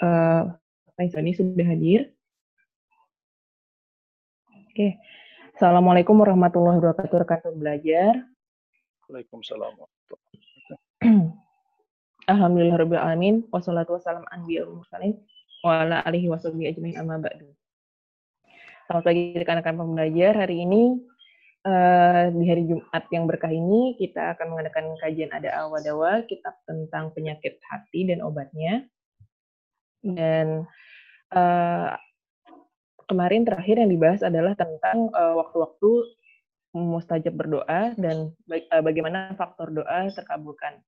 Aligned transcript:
uh, 0.00 0.42
Faisal 1.00 1.24
ini 1.24 1.32
sudah 1.32 1.64
hadir. 1.64 2.12
Oke. 4.68 5.00
Assalamualaikum 5.56 6.16
warahmatullahi 6.20 6.76
wabarakatuh 6.76 7.16
rekan 7.24 7.56
belajar. 7.56 8.28
Waalaikumsalam 9.08 9.80
Alhamdulillah 12.30 12.76
rabbil 12.78 13.00
alamin 13.00 13.34
wassalatu 13.48 13.96
wassalam 13.96 14.22
anbiya 14.28 14.68
mursalin 14.68 15.18
wa 15.64 15.82
ala 15.82 16.04
alihi 16.04 16.28
washabihi 16.28 16.70
ajmain 16.70 17.00
amma 17.00 17.16
ba'du. 17.16 17.48
Selamat 18.84 19.04
pagi 19.08 19.34
rekan-rekan 19.34 19.76
pembelajar. 19.80 20.32
Hari 20.46 20.56
ini 20.68 21.00
uh, 21.64 22.28
di 22.30 22.44
hari 22.44 22.68
Jumat 22.68 23.04
yang 23.10 23.24
berkah 23.24 23.50
ini 23.50 23.96
kita 23.96 24.36
akan 24.36 24.52
mengadakan 24.52 24.94
kajian 25.00 25.32
ada 25.32 25.64
awadawa 25.64 26.22
kitab 26.28 26.54
tentang 26.68 27.10
penyakit 27.16 27.56
hati 27.66 28.06
dan 28.06 28.20
obatnya. 28.20 28.84
Dan 30.00 30.64
uh, 31.36 31.92
kemarin 33.06 33.44
terakhir 33.44 33.76
yang 33.80 33.90
dibahas 33.90 34.22
adalah 34.24 34.56
tentang 34.56 35.12
uh, 35.12 35.36
waktu-waktu 35.40 35.90
mustajab 36.70 37.34
berdoa 37.34 37.98
dan 37.98 38.30
bagaimana 38.70 39.34
faktor 39.34 39.74
doa 39.74 40.06
terkabulkan. 40.14 40.78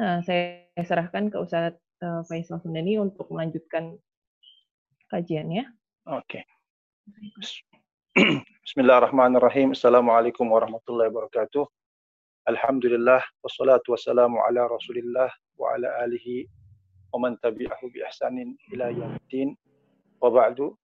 Nah, 0.00 0.24
saya 0.24 0.64
serahkan 0.80 1.28
ke 1.28 1.36
Ustadz 1.36 1.78
uh, 2.02 2.24
Faisal 2.24 2.58
Sundani 2.64 2.96
untuk 2.98 3.28
melanjutkan 3.28 4.00
kajiannya. 5.12 5.68
Oke. 6.08 6.40
Okay. 6.40 6.42
Bismillahirrahmanirrahim. 8.64 9.76
Assalamualaikum 9.76 10.48
warahmatullahi 10.48 11.12
wabarakatuh. 11.12 11.68
Alhamdulillah 12.48 13.20
wassalatu 13.44 13.92
wassalamu 13.92 14.40
ala 14.40 14.68
Rasulillah 14.68 15.28
wa 15.60 15.76
ala 15.76 15.88
alihi 16.04 16.48
tabi'ahu 17.40 17.84
bi 17.90 18.02
ihsanin 18.02 18.58
ila 18.74 18.90
yaumiddin. 18.90 19.54
Wa 20.18 20.28
ba'du. 20.30 20.74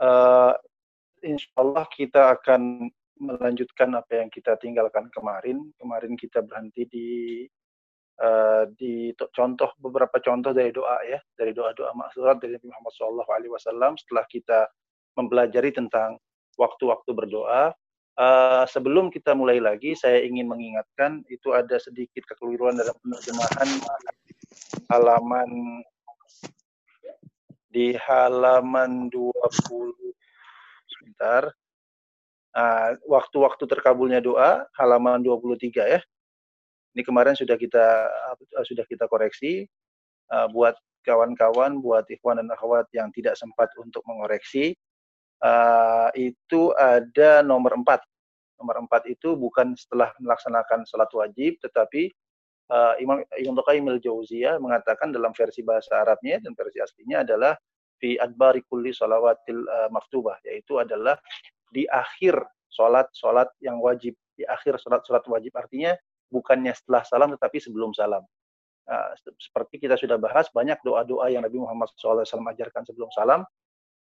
Uh, 0.00 0.56
insyaallah 1.20 1.84
kita 1.92 2.40
akan 2.40 2.88
melanjutkan 3.20 3.92
apa 3.92 4.24
yang 4.24 4.28
kita 4.32 4.56
tinggalkan 4.56 5.12
kemarin. 5.12 5.68
Kemarin 5.76 6.16
kita 6.16 6.40
berhenti 6.40 6.88
di 6.88 7.08
uh, 8.20 8.64
di 8.76 9.12
contoh 9.16 9.76
beberapa 9.80 10.20
contoh 10.20 10.52
dari 10.52 10.72
doa 10.72 11.00
ya 11.04 11.20
dari 11.36 11.52
doa-doa 11.52 11.92
maksurat 11.96 12.40
dari 12.40 12.56
Nabi 12.56 12.68
Muhammad 12.68 12.92
SAW 12.96 13.94
setelah 14.00 14.24
kita 14.28 14.68
mempelajari 15.16 15.70
tentang 15.74 16.16
waktu-waktu 16.56 17.10
berdoa 17.12 17.72
uh, 18.18 18.64
sebelum 18.66 19.12
kita 19.12 19.36
mulai 19.36 19.62
lagi 19.62 19.94
saya 19.94 20.24
ingin 20.24 20.48
mengingatkan 20.48 21.22
itu 21.30 21.54
ada 21.54 21.76
sedikit 21.78 22.24
kekeliruan 22.26 22.74
dalam 22.74 22.96
penerjemahan 23.04 23.68
halaman 24.90 25.50
di 27.70 27.94
halaman 27.94 29.06
20 29.12 29.30
sebentar. 30.90 31.54
Waktu-waktu 33.06 33.62
uh, 33.62 33.70
terkabulnya 33.70 34.18
doa 34.18 34.66
halaman 34.74 35.22
23 35.22 35.70
ya. 35.86 36.00
Ini 36.90 37.06
kemarin 37.06 37.38
sudah 37.38 37.54
kita 37.54 38.10
uh, 38.34 38.66
sudah 38.66 38.82
kita 38.90 39.06
koreksi 39.06 39.70
uh, 40.34 40.50
buat 40.50 40.74
kawan-kawan, 41.06 41.78
buat 41.78 42.10
ikhwan 42.10 42.42
dan 42.42 42.50
akhwat 42.50 42.90
yang 42.90 43.14
tidak 43.14 43.38
sempat 43.38 43.70
untuk 43.78 44.02
mengoreksi 44.04 44.74
uh, 45.44 46.08
itu 46.16 46.72
ada 46.76 47.40
nomor 47.44 47.76
empat. 47.76 48.04
Nomor 48.60 48.84
empat 48.84 49.08
itu 49.08 49.36
bukan 49.36 49.72
setelah 49.72 50.12
melaksanakan 50.20 50.84
salat 50.84 51.08
wajib, 51.16 51.56
tetapi 51.64 52.12
uh, 52.68 52.94
Imam 53.00 53.24
Ibnu 53.32 53.60
Qayyim 53.64 53.88
al-Jauziyah 53.88 54.60
mengatakan 54.60 55.10
dalam 55.10 55.32
versi 55.32 55.64
bahasa 55.64 56.04
Arabnya 56.04 56.38
dan 56.44 56.52
versi 56.52 56.76
aslinya 56.76 57.24
adalah 57.24 57.56
fi 57.96 58.20
adbari 58.20 58.60
kulli 58.68 58.92
salawatil 58.92 59.64
uh, 59.64 59.88
maktubah, 59.88 60.36
yaitu 60.44 60.76
adalah 60.76 61.16
di 61.72 61.88
akhir 61.88 62.36
salat-salat 62.68 63.48
yang 63.64 63.80
wajib, 63.80 64.12
di 64.36 64.44
akhir 64.44 64.76
salat-salat 64.80 65.24
wajib 65.26 65.52
artinya 65.56 65.96
bukannya 66.30 66.72
setelah 66.72 67.02
salam 67.04 67.28
tetapi 67.34 67.58
sebelum 67.58 67.90
salam. 67.96 68.22
Uh, 68.90 69.12
seperti 69.38 69.86
kita 69.86 69.94
sudah 69.94 70.18
bahas 70.18 70.50
banyak 70.50 70.76
doa-doa 70.82 71.30
yang 71.30 71.46
Nabi 71.46 71.62
Muhammad 71.62 71.88
SAW 71.94 72.26
ajarkan 72.26 72.82
sebelum 72.84 73.08
salam. 73.14 73.46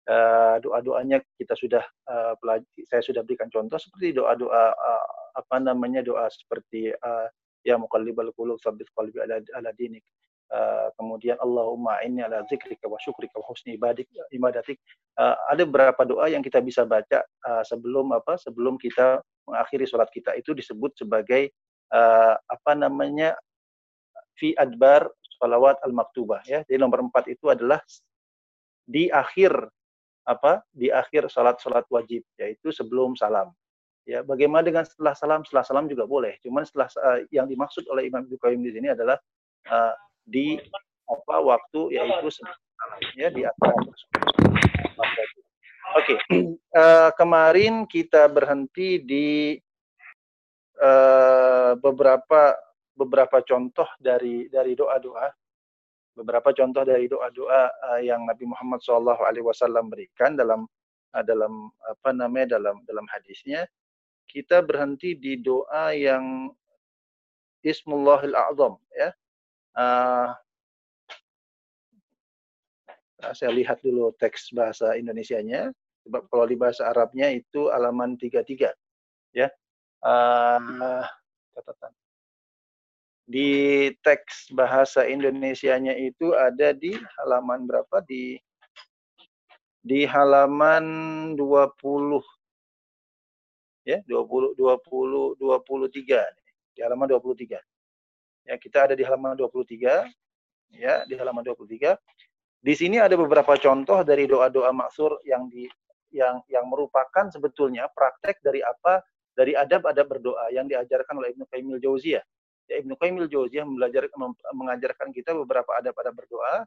Uh, 0.07 0.63
doa-doanya 0.63 1.19
kita 1.35 1.59
sudah 1.59 1.83
uh, 2.07 2.39
saya 2.87 3.03
sudah 3.03 3.27
berikan 3.27 3.51
contoh 3.51 3.75
seperti 3.75 4.15
doa-doa 4.15 4.71
uh, 4.71 5.07
apa 5.35 5.59
namanya 5.59 5.99
doa 5.99 6.31
seperti 6.31 6.95
uh, 6.95 7.27
ya 7.67 7.75
muqallibal 7.75 8.31
qulub 8.39 8.63
tsabbit 8.63 8.87
qalbi 8.95 9.19
ala, 9.19 9.43
ala 9.59 9.75
dinik. 9.75 10.07
Uh, 10.47 10.95
kemudian 10.95 11.35
Allahumma 11.43 11.99
inni 12.07 12.23
ala 12.23 12.47
zikrika 12.47 12.87
wa 12.87 12.95
syukrika 13.03 13.35
wa 13.43 13.51
husni 13.51 13.75
ibadik 13.75 14.07
ibadatik. 14.31 14.79
Uh, 15.19 15.35
ada 15.51 15.67
beberapa 15.67 16.07
doa 16.07 16.31
yang 16.31 16.39
kita 16.39 16.63
bisa 16.63 16.87
baca 16.87 17.27
uh, 17.43 17.67
sebelum 17.67 18.15
apa 18.15 18.39
sebelum 18.39 18.79
kita 18.79 19.19
mengakhiri 19.51 19.91
sholat 19.91 20.07
kita 20.15 20.39
itu 20.39 20.55
disebut 20.55 20.95
sebagai 21.03 21.51
uh, 21.91 22.39
apa 22.47 22.73
namanya 22.79 23.35
fi 24.39 24.55
adbar 24.55 25.11
salawat 25.43 25.83
al 25.83 25.91
maktubah 25.91 26.47
ya. 26.47 26.63
Jadi 26.63 26.79
nomor 26.79 27.03
empat 27.11 27.27
itu 27.27 27.51
adalah 27.51 27.83
di 28.87 29.11
akhir 29.11 29.51
apa 30.27 30.67
di 30.75 30.91
akhir 30.91 31.31
salat 31.31 31.57
wajib 31.89 32.27
yaitu 32.37 32.75
sebelum 32.75 33.15
salam. 33.15 33.55
Ya, 34.07 34.23
bagaimana 34.23 34.63
dengan 34.63 34.87
setelah 34.87 35.19
salam? 35.19 35.43
Setelah 35.43 35.67
salam 35.67 35.87
juga 35.91 36.07
boleh. 36.07 36.39
Cuman 36.43 36.63
setelah 36.63 36.87
uh, 37.03 37.19
yang 37.35 37.51
dimaksud 37.51 37.87
oleh 37.91 38.07
Imam 38.07 38.23
Ibnu 38.23 38.39
Qayyim 38.39 38.63
di 38.63 38.71
sini 38.75 38.91
adalah 38.91 39.19
uh, 39.67 39.95
di 40.23 40.59
apa 41.07 41.37
waktu 41.43 41.99
yaitu 41.99 42.27
sebelum 42.31 42.55
salam 42.55 43.01
ya 43.19 43.29
di 43.35 43.43
akhir. 43.47 43.75
Oke, 45.95 46.15
okay. 46.19 46.19
uh, 46.83 47.11
kemarin 47.19 47.87
kita 47.87 48.31
berhenti 48.31 49.03
di 49.03 49.59
uh, 50.83 51.75
beberapa 51.79 52.55
beberapa 52.97 53.43
contoh 53.43 53.87
dari 53.99 54.47
dari 54.47 54.73
doa-doa 54.79 55.29
beberapa 56.17 56.49
contoh 56.57 56.83
dari 56.83 57.07
doa-doa 57.07 57.63
uh, 57.93 58.01
yang 58.01 58.25
Nabi 58.25 58.49
Muhammad 58.49 58.81
SAW 58.81 59.21
berikan 59.93 60.33
dalam 60.33 60.65
uh, 61.13 61.25
dalam 61.25 61.69
apa 61.85 62.11
namanya 62.17 62.57
dalam 62.57 62.81
dalam 62.89 63.05
hadisnya 63.13 63.69
kita 64.27 64.65
berhenti 64.65 65.13
di 65.15 65.37
doa 65.39 65.93
yang 65.93 66.51
Ismullahil 67.61 68.33
A'zam 68.33 68.81
ya 68.97 69.13
uh, 69.77 70.33
saya 73.37 73.53
lihat 73.53 73.85
dulu 73.85 74.17
teks 74.17 74.57
bahasa 74.57 74.97
Indonesianya 74.97 75.73
sebab 76.09 76.31
kalau 76.33 76.47
di 76.49 76.57
bahasa 76.57 76.89
Arabnya 76.89 77.29
itu 77.35 77.69
halaman 77.69 78.17
33 78.17 78.73
ya 79.37 79.49
uh, 80.07 81.05
catatan. 81.53 81.93
Di 83.27 83.91
teks 84.07 84.55
bahasa 84.55 85.03
Indonesianya 85.03 85.99
itu 85.99 86.31
ada 86.33 86.71
di 86.71 86.95
halaman 87.19 87.67
berapa? 87.67 87.99
Di 88.07 88.39
di 89.87 90.03
halaman 90.03 90.85
20 91.39 92.19
ya 93.87 94.03
20 94.03 94.59
20 94.59 95.39
23 95.39 96.75
di 96.75 96.81
halaman 96.83 97.07
23 97.07 98.51
ya 98.51 98.55
kita 98.59 98.91
ada 98.91 98.99
di 98.99 99.07
halaman 99.07 99.39
23 99.39 100.11
ya 100.75 101.07
di 101.07 101.15
halaman 101.15 101.47
23 101.47 101.95
di 102.67 102.75
sini 102.75 102.99
ada 102.99 103.15
beberapa 103.15 103.55
contoh 103.55 104.03
dari 104.03 104.27
doa-doa 104.27 104.75
maksur 104.75 105.23
yang 105.23 105.47
di 105.47 105.71
yang 106.11 106.43
yang 106.51 106.67
merupakan 106.67 107.31
sebetulnya 107.31 107.87
praktek 107.95 108.43
dari 108.43 108.59
apa? 108.59 109.07
Dari 109.37 109.53
adab-adab 109.53 110.07
berdoa 110.17 110.51
yang 110.51 110.67
diajarkan 110.67 111.15
oleh 111.21 111.37
Ibnu 111.37 111.45
Qayyim 111.47 111.77
Jauziyah. 111.79 112.25
Ya, 112.67 112.83
Ibnu 112.83 112.99
Qayyim 112.99 113.27
Jauziyah 113.31 113.65
belajar 113.67 114.11
mengajarkan 114.55 115.15
kita 115.15 115.35
beberapa 115.35 115.71
adab-adab 115.79 116.15
berdoa. 116.15 116.67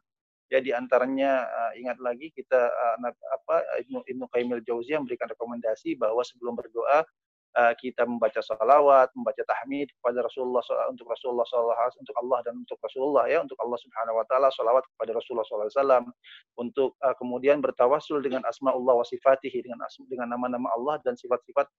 Ya 0.50 0.58
di 0.58 0.74
antaranya 0.74 1.46
uh, 1.46 1.72
ingat 1.78 2.02
lagi 2.02 2.34
kita 2.34 2.58
uh, 2.58 2.96
apa 3.06 3.62
Ibnu 3.86 4.02
Ibnu 4.02 4.24
Qayyim 4.34 4.58
Jauziyah 4.66 4.98
memberikan 4.98 5.30
rekomendasi 5.30 5.94
bahwa 5.94 6.26
sebelum 6.26 6.58
berdoa 6.58 7.06
uh, 7.54 7.72
kita 7.78 8.02
membaca 8.02 8.42
salawat, 8.42 9.14
membaca 9.14 9.46
tahmid 9.46 9.94
kepada 9.94 10.26
Rasulullah 10.26 10.64
untuk 10.90 11.06
Rasulullah 11.06 11.46
SAW, 11.46 12.02
untuk 12.02 12.16
Allah 12.18 12.38
dan 12.42 12.54
untuk 12.58 12.78
Rasulullah 12.82 13.24
ya, 13.30 13.38
untuk 13.46 13.54
Allah 13.62 13.78
Subhanahu 13.78 14.18
Wa 14.18 14.26
Taala, 14.26 14.48
salawat 14.50 14.84
kepada 14.90 15.10
Rasulullah 15.14 15.46
SAW, 15.46 16.10
untuk 16.58 16.98
uh, 16.98 17.14
kemudian 17.14 17.62
bertawasul 17.62 18.18
dengan 18.18 18.42
asma 18.48 18.74
Allah 18.74 18.98
wa 18.98 19.06
sifatihi 19.06 19.62
dengan 19.62 19.86
dengan 20.10 20.34
nama-nama 20.34 20.66
Allah 20.74 20.98
dan 21.06 21.14
sifat-sifat 21.14 21.70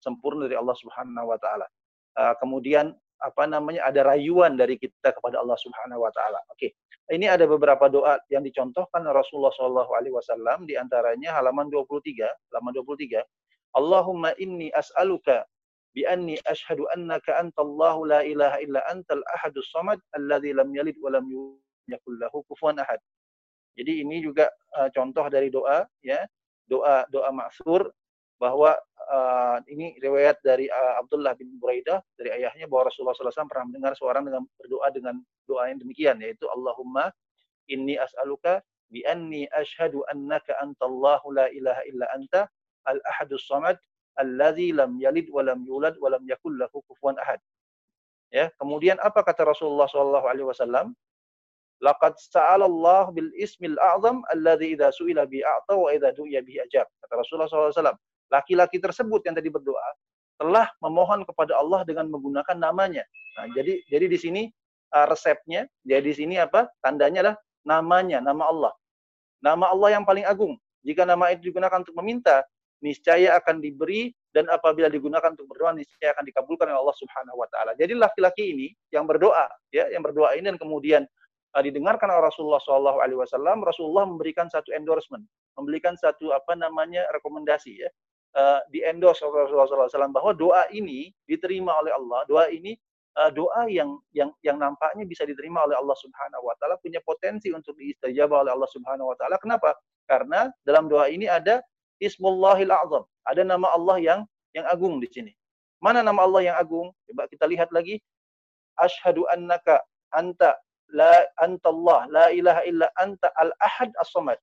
sempurna 0.00 0.48
dari 0.48 0.56
Allah 0.56 0.74
Subhanahu 0.74 1.28
wa 1.28 1.38
taala. 1.38 1.66
Uh, 2.16 2.34
kemudian 2.40 2.96
apa 3.20 3.44
namanya 3.44 3.84
ada 3.86 4.00
rayuan 4.04 4.56
dari 4.56 4.80
kita 4.80 5.12
kepada 5.12 5.40
Allah 5.40 5.56
Subhanahu 5.60 6.02
wa 6.04 6.12
taala. 6.12 6.40
Oke. 6.52 6.72
Ini 7.10 7.26
ada 7.26 7.42
beberapa 7.44 7.90
doa 7.90 8.22
yang 8.30 8.46
dicontohkan 8.46 9.02
Rasulullah 9.10 9.50
Shallallahu 9.50 9.92
alaihi 9.98 10.14
wasallam 10.14 10.62
di 10.62 10.78
antaranya 10.78 11.34
halaman 11.42 11.66
23, 11.66 12.22
halaman 12.54 12.72
23. 12.78 13.18
Allahumma 13.74 14.30
inni 14.38 14.70
as'aluka 14.70 15.42
bi 15.90 16.06
anni 16.06 16.38
ashhadu 16.46 16.86
annaka 16.94 17.34
antallahu 17.34 18.06
la 18.06 18.22
ilaha 18.22 18.62
illa 18.62 18.78
antal 18.86 19.22
ahadus 19.34 19.66
samad 19.74 19.98
alladzi 20.14 20.54
lam 20.54 20.70
yalid 20.70 20.94
wa 21.02 21.10
lam 21.10 21.26
yakul 21.90 22.14
lahu 22.14 22.46
kufuwan 22.46 22.78
ahad. 22.78 23.02
Jadi 23.74 24.06
ini 24.06 24.22
juga 24.22 24.46
uh, 24.78 24.86
contoh 24.94 25.26
dari 25.26 25.50
doa 25.50 25.86
ya, 26.06 26.22
doa 26.70 27.06
doa 27.10 27.30
maksur 27.34 27.90
bahwa 28.38 28.78
uh, 29.10 29.58
ini 29.66 29.98
riwayat 29.98 30.38
dari 30.40 30.70
uh, 30.70 31.02
Abdullah 31.02 31.34
bin 31.34 31.58
Buraidah 31.58 31.98
dari 32.14 32.30
ayahnya 32.40 32.70
bahwa 32.70 32.88
Rasulullah 32.88 33.12
SAW 33.12 33.50
pernah 33.50 33.66
mendengar 33.66 33.92
seorang 33.98 34.24
dengan 34.24 34.46
berdoa 34.56 34.88
dengan 34.94 35.14
doa 35.44 35.68
yang 35.68 35.82
demikian 35.82 36.16
yaitu 36.22 36.46
Allahumma 36.46 37.10
inni 37.66 37.98
as'aluka 37.98 38.62
bi 38.90 39.02
anni 39.06 39.46
ashhadu 39.54 40.02
annaka 40.10 40.54
antallahu 40.62 41.34
la 41.34 41.50
ilaha 41.50 41.82
illa 41.86 42.06
anta 42.14 42.46
al-ahadus 42.86 43.46
samad 43.46 43.76
alladzi 44.18 44.74
lam 44.74 44.98
yalid 44.98 45.30
wa 45.30 45.42
lam 45.46 45.62
yulad 45.62 45.94
wa 45.98 46.10
lam 46.10 46.22
yakul 46.26 46.54
lahu 46.54 46.82
kufuwan 46.86 47.18
ahad. 47.22 47.38
Ya, 48.30 48.50
kemudian 48.62 48.94
apa 49.02 49.26
kata 49.26 49.42
Rasulullah 49.42 49.90
SAW 49.90 50.22
alaihi 50.22 50.46
wasallam? 50.46 50.94
Laqad 51.82 52.14
sa'ala 52.20 52.68
Allah 52.68 53.10
bil 53.10 53.32
ismil 53.34 53.74
a'zam 53.80 54.22
alladhi 54.30 54.76
idza 54.76 54.94
su'ila 54.94 55.26
bi 55.26 55.42
a'ta 55.42 55.74
wa 55.74 55.90
idza 55.90 56.14
du'iya 56.14 56.44
bi 56.44 56.60
ajab. 56.62 56.86
Kata 57.02 57.14
Rasulullah 57.18 57.48
SAW. 57.50 57.96
Laki-laki 58.30 58.78
tersebut 58.78 59.20
yang 59.26 59.34
tadi 59.34 59.50
berdoa 59.50 59.90
telah 60.40 60.72
memohon 60.80 61.28
kepada 61.28 61.60
Allah 61.60 61.84
dengan 61.84 62.08
menggunakan 62.08 62.56
namanya. 62.56 63.04
Nah, 63.36 63.46
jadi 63.52 63.84
jadi 63.92 64.06
di 64.08 64.18
sini 64.18 64.42
uh, 64.96 65.06
resepnya, 65.10 65.68
jadi 65.84 66.00
di 66.00 66.14
sini 66.16 66.40
apa? 66.40 66.70
Tandanya 66.80 67.20
adalah 67.28 67.36
namanya, 67.68 68.18
nama 68.24 68.48
Allah. 68.48 68.72
Nama 69.44 69.64
Allah 69.68 69.88
yang 70.00 70.04
paling 70.08 70.24
agung. 70.24 70.56
Jika 70.80 71.04
nama 71.04 71.28
itu 71.28 71.52
digunakan 71.52 71.84
untuk 71.84 71.92
meminta, 72.00 72.40
niscaya 72.80 73.36
akan 73.36 73.60
diberi 73.60 74.08
dan 74.32 74.48
apabila 74.48 74.88
digunakan 74.88 75.36
untuk 75.36 75.44
berdoa 75.52 75.76
niscaya 75.76 76.16
akan 76.16 76.24
dikabulkan 76.24 76.72
oleh 76.72 76.80
Allah 76.80 76.96
Subhanahu 76.96 77.36
wa 77.36 77.48
taala. 77.52 77.72
Jadi 77.76 77.92
laki-laki 77.92 78.56
ini 78.56 78.68
yang 78.88 79.04
berdoa 79.04 79.44
ya, 79.74 79.92
yang 79.92 80.00
berdoa 80.00 80.32
ini 80.40 80.48
dan 80.54 80.58
kemudian 80.58 81.02
uh, 81.52 81.62
didengarkan 81.62 82.08
oleh 82.08 82.32
Rasulullah 82.32 82.62
Shallallahu 82.64 82.98
Alaihi 83.04 83.20
Wasallam, 83.20 83.60
Rasulullah 83.60 84.08
memberikan 84.08 84.48
satu 84.48 84.72
endorsement, 84.72 85.24
memberikan 85.60 85.92
satu 86.00 86.32
apa 86.32 86.56
namanya 86.56 87.04
rekomendasi 87.12 87.84
ya, 87.84 87.90
uh, 88.36 88.60
di 88.70 88.84
endorse 88.84 89.22
oleh 89.24 89.46
Rasulullah 89.46 89.90
SAW 89.90 90.14
bahwa 90.14 90.32
doa 90.34 90.66
ini 90.70 91.10
diterima 91.26 91.74
oleh 91.80 91.94
Allah, 91.94 92.26
doa 92.26 92.46
ini 92.50 92.76
uh, 93.18 93.30
doa 93.30 93.66
yang 93.70 93.98
yang 94.14 94.30
yang 94.44 94.58
nampaknya 94.58 95.06
bisa 95.06 95.26
diterima 95.26 95.66
oleh 95.66 95.78
Allah 95.78 95.96
Subhanahu 95.98 96.44
Wa 96.46 96.54
Taala 96.58 96.76
punya 96.78 97.00
potensi 97.02 97.50
untuk 97.50 97.74
diistajabah 97.78 98.46
oleh 98.46 98.52
Allah 98.54 98.70
Subhanahu 98.70 99.10
Wa 99.14 99.16
Taala. 99.18 99.36
Kenapa? 99.42 99.74
Karena 100.06 100.50
dalam 100.66 100.90
doa 100.90 101.06
ini 101.10 101.30
ada 101.30 101.62
Ismullahil 102.00 102.72
Azam, 102.72 103.04
ada 103.28 103.42
nama 103.44 103.70
Allah 103.74 103.96
yang 104.00 104.20
yang 104.56 104.66
agung 104.66 104.98
di 104.98 105.08
sini. 105.10 105.32
Mana 105.80 106.04
nama 106.04 106.26
Allah 106.26 106.52
yang 106.52 106.56
agung? 106.58 106.92
Coba 107.08 107.30
kita 107.30 107.48
lihat 107.48 107.72
lagi. 107.72 108.00
Ashhadu 108.80 109.28
annaka 109.28 109.84
anta 110.14 110.56
la 110.90 111.22
antallah 111.38 112.06
la 112.10 112.26
ilaha 112.34 112.62
illa 112.66 112.86
anta 112.98 113.30
al 113.38 113.50
ahad 113.62 113.90
as 114.02 114.10
samad 114.10 114.38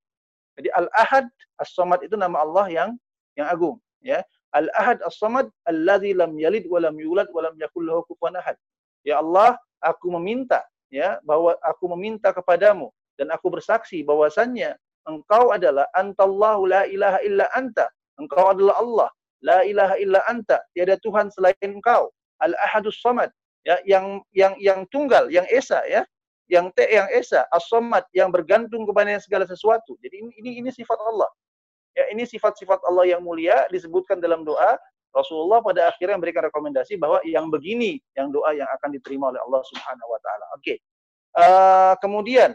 jadi 0.55 0.71
al 0.79 0.87
ahad 0.95 1.27
as 1.59 1.71
samad 1.75 1.99
itu 2.03 2.15
nama 2.15 2.39
Allah 2.39 2.65
yang 2.71 2.89
yang 3.37 3.47
agung 3.47 3.77
ya. 4.01 4.25
Al 4.55 4.67
ahad 4.73 4.99
as 5.05 5.15
samad 5.21 5.47
alladzi 5.69 6.17
lam 6.17 6.33
yalid 6.35 6.65
wa 6.65 6.81
lam 6.81 6.97
yulad 6.97 7.29
wa 7.29 7.45
lam 7.45 7.55
yakul 7.61 7.85
lahu 7.85 8.01
kufuwan 8.09 8.35
ahad. 8.41 8.57
Ya 9.05 9.21
Allah 9.21 9.55
aku 9.79 10.09
meminta 10.17 10.65
ya 10.89 11.21
bahwa 11.23 11.53
aku 11.61 11.85
meminta 11.93 12.33
kepadamu 12.33 12.89
dan 13.19 13.29
aku 13.29 13.53
bersaksi 13.53 14.01
bahwasannya 14.01 14.73
engkau 15.05 15.53
adalah 15.53 15.85
antallahu 15.93 16.65
la 16.65 16.89
ilaha 16.89 17.19
illa 17.21 17.45
anta. 17.53 17.85
Engkau 18.17 18.49
adalah 18.49 18.81
Allah. 18.81 19.09
La 19.45 19.61
ilaha 19.61 19.95
illa 20.01 20.19
anta. 20.25 20.57
Tiada 20.73 20.97
tuhan 21.05 21.29
selain 21.29 21.55
engkau. 21.61 22.09
Al 22.41 22.57
ahadus 22.65 22.97
samad 23.01 23.29
ya 23.65 23.77
yang 23.85 24.25
yang 24.33 24.57
yang 24.57 24.79
tunggal 24.89 25.29
yang 25.29 25.45
esa 25.53 25.83
ya. 25.85 26.01
Yang 26.47 26.79
te 26.79 26.87
yang 26.87 27.11
esa, 27.11 27.43
as 27.51 27.67
yang 28.15 28.31
bergantung 28.31 28.87
kepada 28.87 29.19
segala 29.19 29.43
sesuatu. 29.43 29.99
Jadi 29.99 30.15
ini 30.23 30.31
ini, 30.39 30.49
ini 30.63 30.69
sifat 30.71 30.95
Allah. 30.95 31.27
Ya, 31.97 32.05
ini 32.13 32.29
sifat-sifat 32.29 32.85
Allah 32.85 33.09
yang 33.09 33.25
mulia 33.25 33.65
disebutkan 33.73 34.21
dalam 34.21 34.45
doa. 34.45 34.77
Rasulullah 35.17 35.65
pada 35.65 35.89
akhirnya 35.89 36.13
memberikan 36.21 36.45
rekomendasi 36.45 36.93
bahwa 37.01 37.17
yang 37.25 37.49
begini 37.49 37.97
yang 38.13 38.29
doa 38.29 38.53
yang 38.53 38.69
akan 38.77 38.93
diterima 38.93 39.33
oleh 39.33 39.41
Allah 39.41 39.61
Subhanahu 39.65 40.09
wa 40.13 40.19
taala. 40.21 40.45
Oke. 40.53 40.61
Okay. 40.61 40.77
Uh, 41.33 41.41
eh, 41.41 41.93
kemudian 42.05 42.53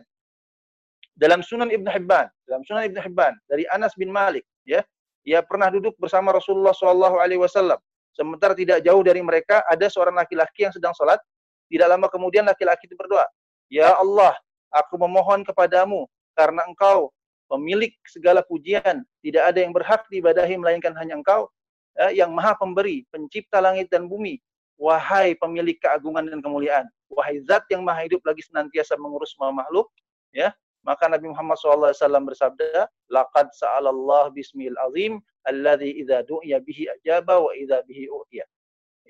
dalam 1.18 1.42
Sunan 1.42 1.74
Ibn 1.74 1.86
Hibban, 1.90 2.30
dalam 2.46 2.62
Sunan 2.62 2.86
Ibn 2.86 2.98
Hibban 3.02 3.34
dari 3.50 3.66
Anas 3.74 3.98
bin 3.98 4.14
Malik, 4.14 4.46
ya, 4.62 4.86
ia 5.26 5.42
pernah 5.42 5.74
duduk 5.74 5.98
bersama 5.98 6.30
Rasulullah 6.30 6.70
Shallallahu 6.70 7.18
Alaihi 7.18 7.42
Wasallam. 7.42 7.82
Sementara 8.14 8.54
tidak 8.54 8.84
jauh 8.86 9.02
dari 9.02 9.24
mereka 9.24 9.64
ada 9.66 9.90
seorang 9.90 10.14
laki-laki 10.14 10.68
yang 10.68 10.74
sedang 10.74 10.94
sholat. 10.94 11.18
Tidak 11.66 11.88
lama 11.88 12.06
kemudian 12.06 12.44
laki-laki 12.44 12.84
itu 12.84 12.94
berdoa, 12.94 13.24
Ya 13.72 13.96
Allah, 13.96 14.36
aku 14.68 15.00
memohon 15.00 15.40
kepadamu 15.42 16.04
karena 16.36 16.68
engkau 16.68 17.08
pemilik 17.52 17.92
segala 18.08 18.40
pujian. 18.40 19.04
Tidak 19.20 19.42
ada 19.44 19.60
yang 19.60 19.76
berhak 19.76 20.08
diibadahi 20.08 20.56
melainkan 20.56 20.96
hanya 20.96 21.20
engkau 21.20 21.52
ya, 22.00 22.24
yang 22.24 22.32
maha 22.32 22.56
pemberi, 22.56 23.04
pencipta 23.12 23.60
langit 23.60 23.92
dan 23.92 24.08
bumi. 24.08 24.40
Wahai 24.80 25.36
pemilik 25.36 25.76
keagungan 25.76 26.32
dan 26.32 26.40
kemuliaan. 26.40 26.88
Wahai 27.12 27.44
zat 27.44 27.68
yang 27.68 27.84
maha 27.84 28.08
hidup 28.08 28.24
lagi 28.24 28.40
senantiasa 28.40 28.96
mengurus 28.96 29.36
semua 29.36 29.52
makhluk. 29.52 29.92
Ya, 30.32 30.56
maka 30.80 31.06
Nabi 31.06 31.28
Muhammad 31.28 31.60
SAW 31.60 31.92
bersabda, 32.24 32.88
Laqad 33.12 33.52
sa'alallah 33.52 34.32
bismil 34.32 34.74
azim, 34.88 35.20
alladhi 35.44 36.00
idha 36.00 36.24
du'ya 36.24 36.58
bihi 36.64 36.88
ajaba 36.88 37.38
wa 37.38 37.52
idha 37.52 37.84
bihi 37.84 38.08
u'tiya. 38.08 38.48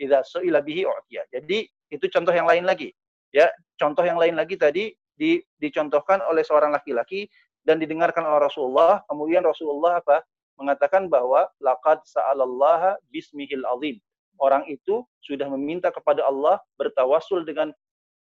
Idha 0.03 0.21
su'ila 0.27 0.61
bihi 0.61 0.83
u'tiya. 0.85 1.25
Jadi, 1.31 1.65
itu 1.95 2.05
contoh 2.11 2.35
yang 2.35 2.51
lain 2.51 2.67
lagi. 2.67 2.91
Ya, 3.33 3.49
contoh 3.81 4.05
yang 4.05 4.21
lain 4.21 4.37
lagi 4.37 4.61
tadi 4.61 4.93
di, 5.17 5.41
dicontohkan 5.57 6.21
oleh 6.27 6.45
seorang 6.45 6.77
laki-laki 6.77 7.31
dan 7.67 7.79
didengarkan 7.79 8.27
oleh 8.27 8.47
Rasulullah. 8.47 9.03
Kemudian 9.07 9.43
Rasulullah 9.43 10.03
apa? 10.03 10.23
Mengatakan 10.59 11.09
bahwa 11.09 11.49
laqad 11.59 12.03
sa'alallaha 12.07 12.99
bismihil 13.11 13.65
azim. 13.79 13.99
Orang 14.43 14.67
itu 14.67 15.07
sudah 15.23 15.47
meminta 15.55 15.95
kepada 15.95 16.27
Allah 16.27 16.59
bertawasul 16.77 17.47
dengan 17.47 17.71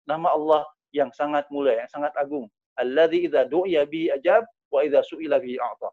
nama 0.06 0.34
Allah 0.34 0.64
yang 0.94 1.10
sangat 1.16 1.48
mulia, 1.50 1.82
yang 1.82 1.92
sangat 1.92 2.14
agung. 2.20 2.46
Alladzi 2.78 3.28
idza 3.28 3.48
du'iya 3.48 3.88
bi 3.88 4.12
ajab 4.12 4.46
wa 4.72 4.80
idza 4.86 5.02
su'ila 5.04 5.42
bi 5.42 5.58
a'ta. 5.58 5.90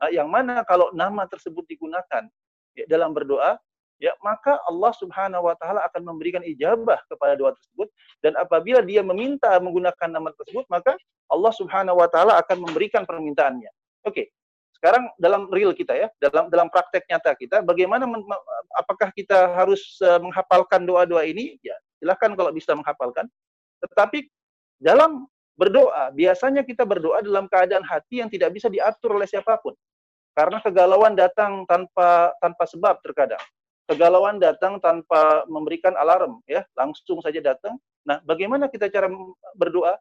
Nah, 0.00 0.10
yang 0.12 0.28
mana 0.32 0.64
kalau 0.64 0.88
nama 0.96 1.28
tersebut 1.28 1.64
digunakan 1.68 2.24
ya, 2.74 2.84
dalam 2.88 3.12
berdoa, 3.12 3.60
ya 4.00 4.16
maka 4.24 4.56
Allah 4.64 4.92
Subhanahu 4.96 5.44
wa 5.44 5.54
taala 5.60 5.84
akan 5.86 6.02
memberikan 6.08 6.40
ijabah 6.40 6.98
kepada 7.06 7.36
doa 7.36 7.52
tersebut 7.52 7.92
dan 8.24 8.32
apabila 8.40 8.80
dia 8.80 9.04
meminta 9.04 9.52
menggunakan 9.60 10.08
nama 10.08 10.32
tersebut 10.32 10.64
maka 10.72 10.96
Allah 11.28 11.52
Subhanahu 11.52 12.00
wa 12.00 12.08
taala 12.08 12.40
akan 12.40 12.64
memberikan 12.66 13.04
permintaannya. 13.04 13.70
Oke. 14.08 14.32
Sekarang 14.80 15.12
dalam 15.20 15.52
real 15.52 15.76
kita 15.76 15.92
ya, 15.92 16.08
dalam 16.16 16.48
dalam 16.48 16.72
praktek 16.72 17.04
nyata 17.04 17.36
kita 17.36 17.60
bagaimana 17.60 18.08
apakah 18.80 19.12
kita 19.12 19.52
harus 19.52 20.00
uh, 20.00 20.16
menghafalkan 20.16 20.88
doa-doa 20.88 21.28
ini? 21.28 21.60
Ya, 21.60 21.76
silahkan 22.00 22.32
kalau 22.32 22.48
bisa 22.48 22.72
menghafalkan. 22.72 23.28
Tetapi 23.84 24.24
dalam 24.80 25.28
berdoa, 25.60 26.08
biasanya 26.16 26.64
kita 26.64 26.88
berdoa 26.88 27.20
dalam 27.20 27.44
keadaan 27.52 27.84
hati 27.84 28.24
yang 28.24 28.32
tidak 28.32 28.56
bisa 28.56 28.72
diatur 28.72 29.20
oleh 29.20 29.28
siapa 29.28 29.60
pun. 29.60 29.76
Karena 30.32 30.64
kegalauan 30.64 31.12
datang 31.12 31.68
tanpa 31.68 32.32
tanpa 32.40 32.64
sebab 32.64 33.04
terkadang 33.04 33.42
kegalauan 33.90 34.38
datang 34.38 34.78
tanpa 34.78 35.42
memberikan 35.50 35.98
alarm 35.98 36.38
ya. 36.46 36.62
Langsung 36.78 37.18
saja 37.18 37.42
datang. 37.42 37.74
Nah 38.06 38.22
bagaimana 38.22 38.70
kita 38.70 38.86
cara 38.86 39.10
berdoa? 39.58 39.98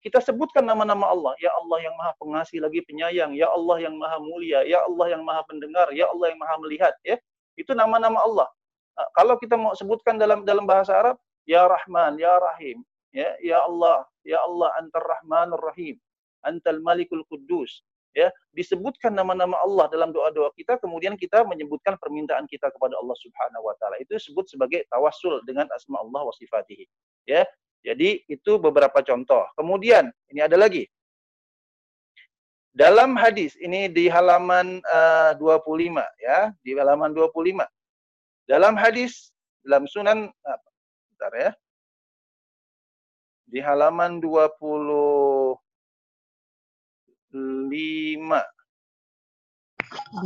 Kita 0.00 0.22
sebutkan 0.24 0.64
nama-nama 0.64 1.12
Allah. 1.12 1.34
Ya 1.42 1.52
Allah 1.52 1.78
yang 1.84 1.94
maha 1.98 2.12
pengasih 2.16 2.64
lagi 2.64 2.80
penyayang. 2.88 3.36
Ya 3.36 3.52
Allah 3.52 3.76
yang 3.84 3.98
maha 4.00 4.16
mulia. 4.22 4.64
Ya 4.64 4.80
Allah 4.86 5.12
yang 5.12 5.22
maha 5.26 5.42
pendengar. 5.44 5.92
Ya 5.92 6.08
Allah 6.08 6.32
yang 6.32 6.40
maha 6.40 6.56
melihat 6.62 6.94
ya. 7.04 7.20
Itu 7.58 7.76
nama-nama 7.76 8.22
Allah. 8.24 8.48
Nah, 8.96 9.08
kalau 9.12 9.36
kita 9.36 9.60
mau 9.60 9.76
sebutkan 9.76 10.16
dalam 10.16 10.46
dalam 10.48 10.64
bahasa 10.64 10.96
Arab 10.96 11.16
ya 11.44 11.68
Rahman 11.68 12.16
ya 12.16 12.32
Rahim 12.38 12.80
ya. 13.12 13.34
Ya 13.42 13.58
Allah 13.66 14.06
ya 14.24 14.40
Allah 14.40 14.72
antar 14.80 15.04
Rahmanur 15.04 15.60
Rahim. 15.60 16.00
Antal 16.46 16.78
Malikul 16.78 17.26
Quddus 17.26 17.82
ya 18.16 18.32
disebutkan 18.56 19.12
nama-nama 19.12 19.60
Allah 19.60 19.92
dalam 19.92 20.08
doa-doa 20.08 20.48
kita 20.56 20.80
kemudian 20.80 21.20
kita 21.20 21.44
menyebutkan 21.44 22.00
permintaan 22.00 22.48
kita 22.48 22.72
kepada 22.72 22.96
Allah 22.96 23.12
Subhanahu 23.20 23.68
wa 23.68 23.76
taala. 23.76 24.00
Itu 24.00 24.16
disebut 24.16 24.48
sebagai 24.48 24.88
tawassul 24.88 25.44
dengan 25.44 25.68
asma 25.76 26.00
Allah 26.00 26.24
wa 26.24 26.32
sifatihi 26.32 26.88
ya. 27.28 27.44
Jadi 27.84 28.24
itu 28.26 28.56
beberapa 28.56 29.04
contoh. 29.04 29.44
Kemudian 29.54 30.08
ini 30.32 30.40
ada 30.40 30.56
lagi. 30.56 30.88
Dalam 32.72 33.16
hadis 33.16 33.56
ini 33.60 33.88
di 33.88 34.08
halaman 34.08 34.80
uh, 34.84 35.32
25 35.36 35.96
ya 36.20 36.52
di 36.60 36.76
halaman 36.76 37.12
25 37.12 37.64
dalam 38.48 38.74
hadis 38.76 39.32
dalam 39.60 39.84
sunan 39.84 40.32
apa? 40.44 40.68
Bentar 41.12 41.32
ya. 41.36 41.50
Di 43.46 43.60
halaman 43.62 44.18
20 44.18 45.65
25. 47.32 48.42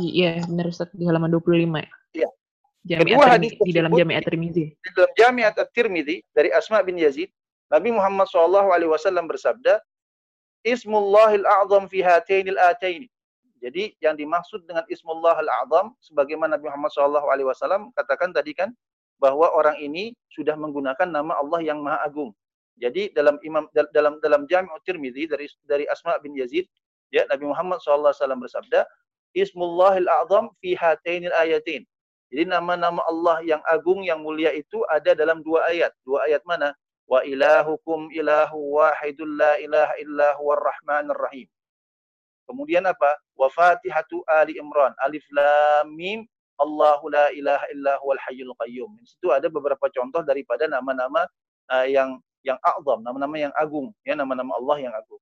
Di, 0.01 0.05
iya, 0.09 0.41
benar 0.45 0.65
Ustaz, 0.69 0.89
di 0.93 1.05
halaman 1.05 1.29
25 1.31 1.81
ya. 1.81 1.89
Iya. 2.11 2.29
Jami 2.81 3.13
Kedua 3.13 3.25
hadis 3.29 3.53
di 3.61 3.71
dalam 3.77 3.93
Jami 3.93 4.17
At-Tirmizi. 4.17 4.73
Di 4.73 4.89
dalam 4.97 5.13
Jami 5.13 5.41
At-Tirmizi 5.45 6.25
dari 6.33 6.49
Asma 6.49 6.81
bin 6.81 6.97
Yazid, 6.97 7.29
Nabi 7.69 7.93
Muhammad 7.93 8.25
SAW 8.25 8.73
alaihi 8.73 8.89
wasallam 8.89 9.29
bersabda, 9.29 9.77
ismullahil 10.65 11.45
a'zam 11.45 11.85
fi 11.85 12.01
hatainil 12.01 12.57
ataini. 12.57 13.07
Jadi 13.61 13.93
yang 14.01 14.17
dimaksud 14.17 14.65
dengan 14.65 14.81
ismullahil 14.89 15.45
a'zam 15.45 15.93
sebagaimana 16.01 16.57
Nabi 16.57 16.73
Muhammad 16.73 16.89
SAW 16.89 17.93
katakan 17.93 18.33
tadi 18.33 18.57
kan 18.57 18.73
bahwa 19.21 19.53
orang 19.53 19.77
ini 19.77 20.17
sudah 20.33 20.57
menggunakan 20.57 21.05
nama 21.05 21.37
Allah 21.37 21.61
yang 21.61 21.85
Maha 21.85 22.01
Agung. 22.01 22.33
Jadi 22.81 23.13
dalam 23.13 23.37
Imam 23.45 23.69
dalam 23.93 24.17
dalam 24.17 24.49
Jami' 24.49 24.73
Tirmizi 24.81 25.29
dari 25.29 25.45
dari 25.69 25.85
Asma 25.85 26.17
bin 26.17 26.33
Yazid 26.33 26.65
ya 27.11 27.27
Nabi 27.27 27.45
Muhammad 27.47 27.83
SAW 27.83 28.15
bersabda 28.15 28.87
Ismullahil 29.31 30.07
A'zam 30.07 30.51
fi 30.59 30.75
hatainil 30.75 31.31
ayatin. 31.35 31.87
Jadi 32.31 32.47
nama-nama 32.47 33.03
Allah 33.07 33.43
yang 33.43 33.59
agung 33.67 34.03
yang 34.07 34.23
mulia 34.23 34.51
itu 34.55 34.83
ada 34.87 35.11
dalam 35.15 35.43
dua 35.43 35.67
ayat. 35.67 35.91
Dua 36.07 36.27
ayat 36.27 36.43
mana? 36.47 36.71
Wa 37.07 37.23
ilahukum 37.27 38.07
ilahu 38.15 38.79
wahidul 38.79 39.35
la 39.35 39.59
ilaha 39.59 39.93
illa 39.99 40.27
huwar 40.39 40.63
rahmanir 40.63 41.19
rahim. 41.19 41.47
Kemudian 42.47 42.87
apa? 42.87 43.19
Wa 43.35 43.51
Fatihatu 43.51 44.23
Ali 44.31 44.55
Imran. 44.59 44.95
Alif 45.03 45.27
Lam 45.31 45.91
Mim. 45.91 46.23
Allahu 46.61 47.09
la 47.09 47.33
ilaha 47.33 47.65
illa 47.73 47.97
huwal 48.05 48.21
hayyul 48.21 48.53
qayyum. 48.61 48.93
Di 49.01 49.05
situ 49.09 49.33
ada 49.33 49.49
beberapa 49.49 49.89
contoh 49.89 50.21
daripada 50.21 50.69
nama-nama 50.69 51.25
uh, 51.73 51.87
yang 51.89 52.21
yang 52.45 52.57
a'zam, 52.61 53.01
nama-nama 53.05 53.33
yang 53.37 53.53
agung, 53.57 53.93
ya 54.05 54.17
nama-nama 54.17 54.53
Allah 54.57 54.77
yang 54.89 54.93
agung. 54.93 55.21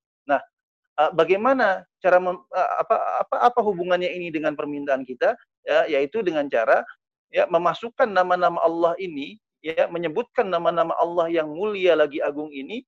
Uh, 1.00 1.15
bagaimana 1.15 1.88
cara 2.03 2.20
mem, 2.20 2.36
uh, 2.36 2.72
apa 2.84 2.96
apa 3.24 3.36
apa 3.48 3.60
hubungannya 3.63 4.12
ini 4.12 4.27
dengan 4.36 4.51
permintaan 4.51 5.08
kita? 5.08 5.32
Ya, 5.63 5.88
yaitu 5.88 6.20
dengan 6.20 6.51
cara 6.51 6.84
ya 7.32 7.48
memasukkan 7.48 8.12
nama-nama 8.12 8.60
Allah 8.60 9.00
ini 9.00 9.39
ya 9.63 9.88
menyebutkan 9.88 10.51
nama-nama 10.51 10.91
Allah 11.00 11.32
yang 11.32 11.48
mulia 11.48 11.96
lagi 11.96 12.20
agung 12.20 12.51
ini 12.51 12.84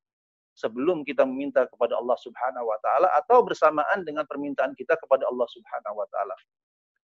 sebelum 0.60 1.08
kita 1.08 1.24
meminta 1.24 1.64
kepada 1.72 1.96
Allah 1.96 2.18
Subhanahu 2.20 2.68
wa 2.68 2.78
taala 2.84 3.08
atau 3.16 3.48
bersamaan 3.48 4.04
dengan 4.04 4.28
permintaan 4.28 4.76
kita 4.76 5.00
kepada 5.00 5.24
Allah 5.32 5.48
Subhanahu 5.48 5.96
wa 6.04 6.08
taala. 6.12 6.36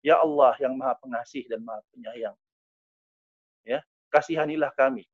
Ya 0.06 0.18
Allah 0.22 0.54
yang 0.62 0.78
Maha 0.78 0.98
Pengasih 0.98 1.46
dan 1.50 1.62
Maha 1.62 1.82
Penyayang. 1.94 2.36
Ya, 3.66 3.82
kasihanilah 4.10 4.74
kami. 4.74 5.06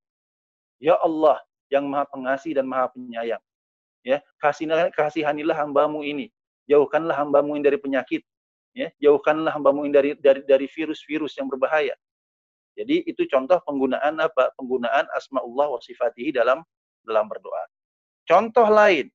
Ya 0.80 0.97
Allah 1.00 1.40
yang 1.68 1.85
Maha 1.88 2.09
Pengasih 2.09 2.57
dan 2.57 2.64
Maha 2.68 2.88
Penyayang. 2.92 3.40
Ya, 4.07 4.23
kasihanilah, 4.38 4.90
kasihanilah 4.95 5.57
hambamu 5.59 6.07
ini. 6.07 6.31
Jauhkanlah 6.71 7.17
hambamu 7.17 7.59
ini 7.59 7.64
dari 7.64 7.78
penyakit. 7.81 8.23
Ya, 8.76 8.93
jauhkanlah 9.02 9.50
hambamu 9.55 9.88
ini 9.88 9.93
dari 9.95 10.11
dari 10.21 10.40
dari 10.47 10.67
virus-virus 10.71 11.35
yang 11.40 11.50
berbahaya. 11.50 11.97
Jadi 12.78 13.02
itu 13.11 13.26
contoh 13.26 13.59
penggunaan 13.67 14.23
apa? 14.23 14.55
Penggunaan 14.55 15.11
asmaullah 15.19 15.75
wa 15.75 15.81
sifatihi 15.83 16.31
dalam 16.31 16.62
dalam 17.02 17.26
berdoa. 17.26 17.64
Contoh 18.28 18.69
lain. 18.71 19.11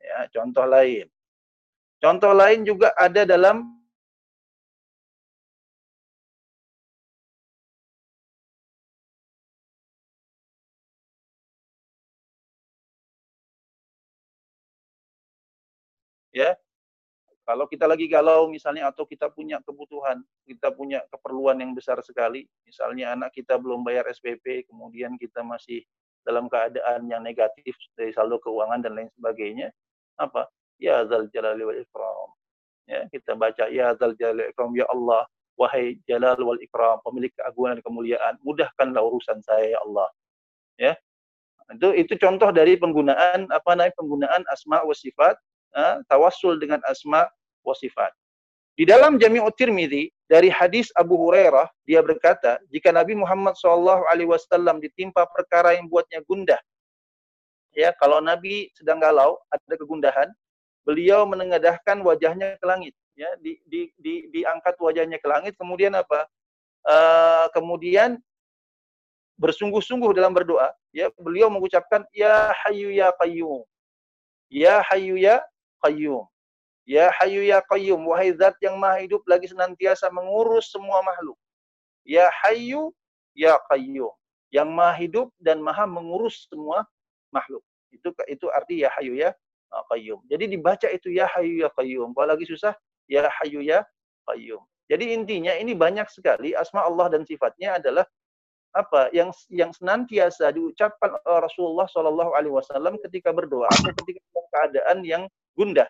Ya, 0.00 0.18
contoh 0.32 0.64
lain. 0.64 1.06
Contoh 2.00 2.32
lain 2.32 2.64
juga 2.64 2.96
ada 2.96 3.28
dalam 3.28 3.79
ya 16.34 16.54
kalau 17.50 17.66
kita 17.66 17.82
lagi 17.88 18.06
galau 18.06 18.46
misalnya 18.46 18.94
atau 18.94 19.02
kita 19.02 19.26
punya 19.26 19.58
kebutuhan, 19.66 20.22
kita 20.46 20.70
punya 20.70 21.02
keperluan 21.10 21.58
yang 21.58 21.74
besar 21.74 21.98
sekali, 22.04 22.46
misalnya 22.62 23.18
anak 23.18 23.34
kita 23.34 23.58
belum 23.58 23.82
bayar 23.82 24.06
SPP, 24.06 24.70
kemudian 24.70 25.18
kita 25.18 25.42
masih 25.42 25.82
dalam 26.22 26.46
keadaan 26.46 27.10
yang 27.10 27.24
negatif 27.24 27.74
dari 27.98 28.14
saldo 28.14 28.38
keuangan 28.38 28.86
dan 28.86 28.92
lain 28.94 29.10
sebagainya, 29.18 29.72
apa? 30.20 30.46
Ya 30.78 31.02
zal 31.10 31.26
jalali 31.34 31.66
wal 31.66 31.80
ikram. 31.82 32.30
Ya, 32.86 33.10
kita 33.10 33.34
baca 33.34 33.66
ya 33.66 33.98
zal 33.98 34.14
jalali 34.14 34.46
wal 34.46 34.50
ikram 34.54 34.70
ya 34.78 34.86
Allah, 34.86 35.22
wahai 35.58 35.98
jalal 36.06 36.38
wal 36.44 36.60
ikram, 36.62 37.02
pemilik 37.02 37.34
keagungan 37.34 37.80
dan 37.80 37.82
kemuliaan, 37.82 38.34
mudahkanlah 38.46 39.02
urusan 39.02 39.42
saya 39.42 39.74
ya 39.74 39.78
Allah. 39.82 40.08
Ya. 40.78 40.92
Itu 41.70 41.98
itu 41.98 42.14
contoh 42.14 42.54
dari 42.54 42.78
penggunaan 42.78 43.50
apa 43.50 43.70
namanya 43.74 43.94
penggunaan 43.98 44.42
asma 44.54 44.86
wa 44.86 44.94
sifat, 44.94 45.34
uh, 45.76 46.02
tawassul 46.10 46.58
dengan 46.58 46.80
asma 46.88 47.28
wa 47.62 47.74
sifat. 47.76 48.10
Di 48.80 48.88
dalam 48.88 49.20
Jami'ut 49.20 49.52
Tirmidzi 49.60 50.08
dari 50.24 50.48
hadis 50.48 50.88
Abu 50.96 51.18
Hurairah 51.20 51.68
dia 51.84 52.00
berkata, 52.00 52.56
jika 52.72 52.94
Nabi 52.94 53.12
Muhammad 53.18 53.58
SAW 53.58 54.06
ditimpa 54.80 55.28
perkara 55.28 55.76
yang 55.76 55.90
buatnya 55.90 56.24
gundah. 56.24 56.56
Ya, 57.76 57.92
kalau 58.00 58.24
Nabi 58.24 58.72
sedang 58.74 58.98
galau, 58.98 59.38
ada 59.52 59.74
kegundahan, 59.76 60.32
beliau 60.82 61.22
menengadahkan 61.28 62.02
wajahnya 62.02 62.58
ke 62.58 62.64
langit, 62.66 62.94
ya, 63.14 63.30
di, 63.38 63.60
di, 63.68 63.92
di, 64.00 64.26
diangkat 64.32 64.74
wajahnya 64.80 65.20
ke 65.22 65.28
langit, 65.28 65.54
kemudian 65.60 65.94
apa? 65.94 66.26
Uh, 66.80 67.46
kemudian 67.52 68.16
bersungguh-sungguh 69.36 70.16
dalam 70.16 70.32
berdoa, 70.32 70.72
ya, 70.90 71.12
beliau 71.20 71.52
mengucapkan 71.52 72.02
ya 72.16 72.48
hayyu 72.64 72.90
ya 72.96 73.12
qayyum. 73.20 73.62
Ya 74.50 74.82
hayyu 74.88 75.14
ya 75.14 75.44
qayyum. 75.82 76.24
Ya 76.88 77.12
Hayyu 77.22 77.46
Ya 77.46 77.62
Qayyum, 77.62 78.02
wahai 78.02 78.34
zat 78.34 78.58
yang 78.58 78.74
maha 78.74 79.04
hidup 79.04 79.22
lagi 79.30 79.46
senantiasa 79.46 80.10
mengurus 80.10 80.74
semua 80.74 80.98
makhluk. 81.06 81.38
Ya 82.02 82.26
Hayyu 82.42 82.90
Ya 83.36 83.62
Qayyum, 83.70 84.10
yang 84.50 84.66
maha 84.74 84.98
hidup 84.98 85.30
dan 85.38 85.62
maha 85.62 85.86
mengurus 85.86 86.50
semua 86.50 86.82
makhluk. 87.30 87.62
Itu 87.94 88.10
itu 88.26 88.46
arti 88.50 88.82
Ya 88.82 88.90
Hayyu 88.98 89.14
Ya 89.14 89.30
Qayyum. 89.86 90.18
Jadi 90.26 90.50
dibaca 90.50 90.88
itu 90.90 91.14
Ya 91.14 91.30
Hayyu 91.30 91.62
Ya 91.62 91.70
Qayyum. 91.70 92.10
Kalau 92.10 92.26
lagi 92.26 92.42
susah, 92.48 92.74
Ya 93.06 93.30
Hayyu 93.38 93.62
Ya 93.62 93.86
Qayyum. 94.26 94.58
Jadi 94.90 95.14
intinya 95.14 95.54
ini 95.54 95.78
banyak 95.78 96.10
sekali 96.10 96.58
asma 96.58 96.82
Allah 96.82 97.06
dan 97.14 97.22
sifatnya 97.22 97.78
adalah 97.78 98.02
apa 98.74 99.10
yang 99.14 99.30
yang 99.46 99.70
senantiasa 99.70 100.50
diucapkan 100.50 101.14
Rasulullah 101.22 101.86
Shallallahu 101.86 102.34
Alaihi 102.34 102.54
Wasallam 102.54 102.98
ketika 103.06 103.30
berdoa 103.30 103.70
atau 103.70 103.94
ketika 104.02 104.22
keadaan 104.50 105.06
yang 105.06 105.22
gundah. 105.60 105.88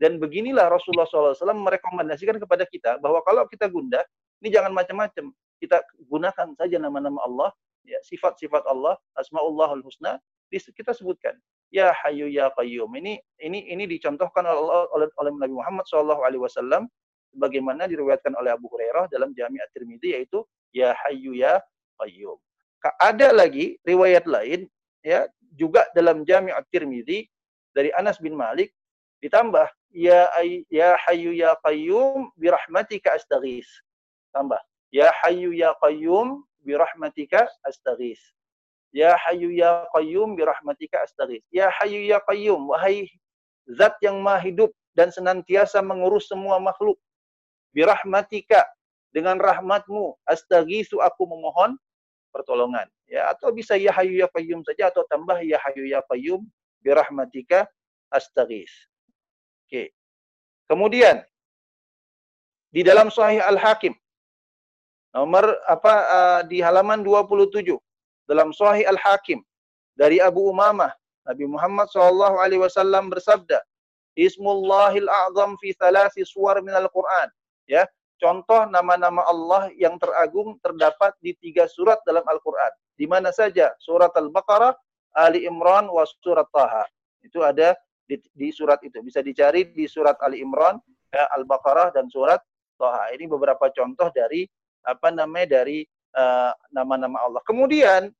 Dan 0.00 0.16
beginilah 0.16 0.72
Rasulullah 0.72 1.06
SAW 1.06 1.36
merekomendasikan 1.60 2.40
kepada 2.40 2.64
kita 2.64 2.96
bahwa 2.98 3.20
kalau 3.22 3.44
kita 3.46 3.68
gundah, 3.68 4.02
ini 4.40 4.48
jangan 4.48 4.72
macam-macam. 4.72 5.30
Kita 5.60 5.84
gunakan 6.08 6.48
saja 6.56 6.76
nama-nama 6.80 7.20
Allah, 7.22 7.50
ya, 7.86 8.00
sifat-sifat 8.02 8.64
Allah, 8.64 8.96
asmaullahul 9.14 9.84
husna, 9.84 10.18
kita 10.50 10.96
sebutkan. 10.96 11.36
Ya 11.74 11.90
Hayyu 12.04 12.30
Ya 12.30 12.54
Qayyum. 12.54 12.86
Ini 12.94 13.18
ini 13.42 13.66
ini 13.66 13.84
dicontohkan 13.90 14.46
oleh, 14.46 14.86
oleh, 14.94 15.08
oleh 15.18 15.30
Nabi 15.34 15.54
Muhammad 15.58 15.82
SAW 15.90 16.86
sebagaimana 17.34 17.90
diriwayatkan 17.90 18.30
oleh 18.38 18.54
Abu 18.54 18.70
Hurairah 18.70 19.10
dalam 19.10 19.34
Jami' 19.34 19.58
At-Tirmidzi 19.58 20.14
yaitu 20.14 20.46
Ya 20.70 20.94
Hayyu 21.02 21.34
Ya 21.34 21.58
Qayyum. 21.98 22.38
Ada 23.02 23.34
lagi 23.34 23.80
riwayat 23.82 24.28
lain 24.28 24.70
ya 25.02 25.26
juga 25.58 25.88
dalam 25.98 26.22
Jami' 26.22 26.54
At-Tirmidzi 26.54 27.26
dari 27.74 27.90
Anas 27.90 28.22
bin 28.22 28.38
Malik 28.38 28.70
ditambah 29.24 29.72
ya 29.88 30.28
ay, 30.36 30.68
ya 30.68 31.00
hayyu 31.08 31.32
ya 31.32 31.56
qayyum 31.64 32.28
bi 32.36 32.52
rahmatika 32.52 33.16
astaghis. 33.16 33.64
Tambah 34.36 34.60
ya 34.92 35.08
hayyu 35.24 35.56
ya 35.56 35.72
qayyum 35.80 36.44
bi 36.60 36.76
rahmatika 36.76 37.48
astaghis. 37.64 38.20
Ya 38.92 39.16
hayyu 39.16 39.48
ya 39.48 39.88
qayyum 39.96 40.36
bi 40.36 40.44
rahmatika 40.44 41.00
astaghis. 41.00 41.40
Ya 41.48 41.72
hayyu 41.80 42.04
ya 42.04 42.20
qayyum 42.28 42.68
wahai 42.68 43.08
zat 43.64 43.96
yang 44.04 44.20
maha 44.20 44.44
hidup 44.44 44.76
dan 44.92 45.08
senantiasa 45.08 45.80
mengurus 45.80 46.28
semua 46.28 46.60
makhluk. 46.60 47.00
Bi 47.72 47.80
rahmatika 47.80 48.68
dengan 49.08 49.40
rahmatmu 49.40 50.20
astaghisu 50.28 51.00
aku 51.00 51.24
memohon 51.24 51.80
pertolongan 52.28 52.90
ya 53.06 53.30
atau 53.30 53.54
bisa 53.54 53.78
ya 53.78 53.94
hayyu 53.94 54.20
ya 54.20 54.28
qayyum 54.34 54.66
saja 54.66 54.90
atau 54.90 55.06
tambah 55.06 55.38
ya 55.46 55.56
hayyu 55.62 55.86
ya 55.86 56.02
qayyum 56.10 56.42
bi 56.82 56.90
rahmatika 56.90 57.70
astaghis 58.10 58.74
Oke. 59.74 59.90
Kemudian 60.70 61.18
di 62.70 62.86
dalam 62.86 63.10
Sahih 63.10 63.42
Al-Hakim 63.42 63.90
nomor 65.10 65.50
apa 65.66 65.94
uh, 66.06 66.40
di 66.46 66.62
halaman 66.62 67.02
27 67.02 67.74
dalam 68.30 68.54
Sahih 68.54 68.86
Al-Hakim 68.86 69.42
dari 69.98 70.22
Abu 70.22 70.46
Umamah 70.46 70.94
Nabi 71.26 71.50
Muhammad 71.50 71.90
SAW 71.90 72.38
alaihi 72.38 72.62
wasallam 72.62 73.10
bersabda 73.10 73.58
Ismullahil 74.14 75.10
a'zam 75.10 75.58
fi 75.58 75.74
thalathi 75.74 76.22
suwar 76.22 76.62
minal 76.62 76.86
Qur'an. 76.94 77.26
Ya 77.66 77.82
contoh 78.22 78.70
nama-nama 78.70 79.26
Allah 79.26 79.74
yang 79.74 79.98
teragung 79.98 80.54
terdapat 80.62 81.18
di 81.18 81.34
tiga 81.42 81.66
surat 81.66 81.98
dalam 82.06 82.22
Al-Qur'an. 82.22 82.70
Di 82.94 83.10
mana 83.10 83.34
saja? 83.34 83.74
Surat 83.82 84.14
Al-Baqarah 84.14 84.70
Ali 85.18 85.50
Imran 85.50 85.90
wa 85.90 86.06
surat 86.06 86.46
Taha. 86.54 86.86
Itu 87.26 87.42
ada 87.42 87.74
di, 88.04 88.20
di 88.32 88.48
surat 88.52 88.80
itu. 88.84 89.00
Bisa 89.00 89.24
dicari 89.24 89.72
di 89.72 89.88
surat 89.88 90.16
Ali 90.20 90.44
Imran, 90.44 90.78
ya, 91.12 91.24
Al-Baqarah 91.34 91.92
dan 91.92 92.08
surat 92.12 92.40
Toha. 92.76 93.10
Ini 93.14 93.24
beberapa 93.30 93.70
contoh 93.72 94.10
dari 94.12 94.44
apa 94.84 95.08
namanya 95.08 95.62
dari 95.62 95.84
eh, 96.14 96.52
nama-nama 96.74 97.24
uh, 97.24 97.26
Allah. 97.30 97.42
Kemudian 97.48 98.12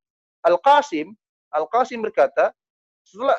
Al-Qasim, 0.45 1.13
Al-Qasim 1.53 2.01
berkata, 2.01 2.53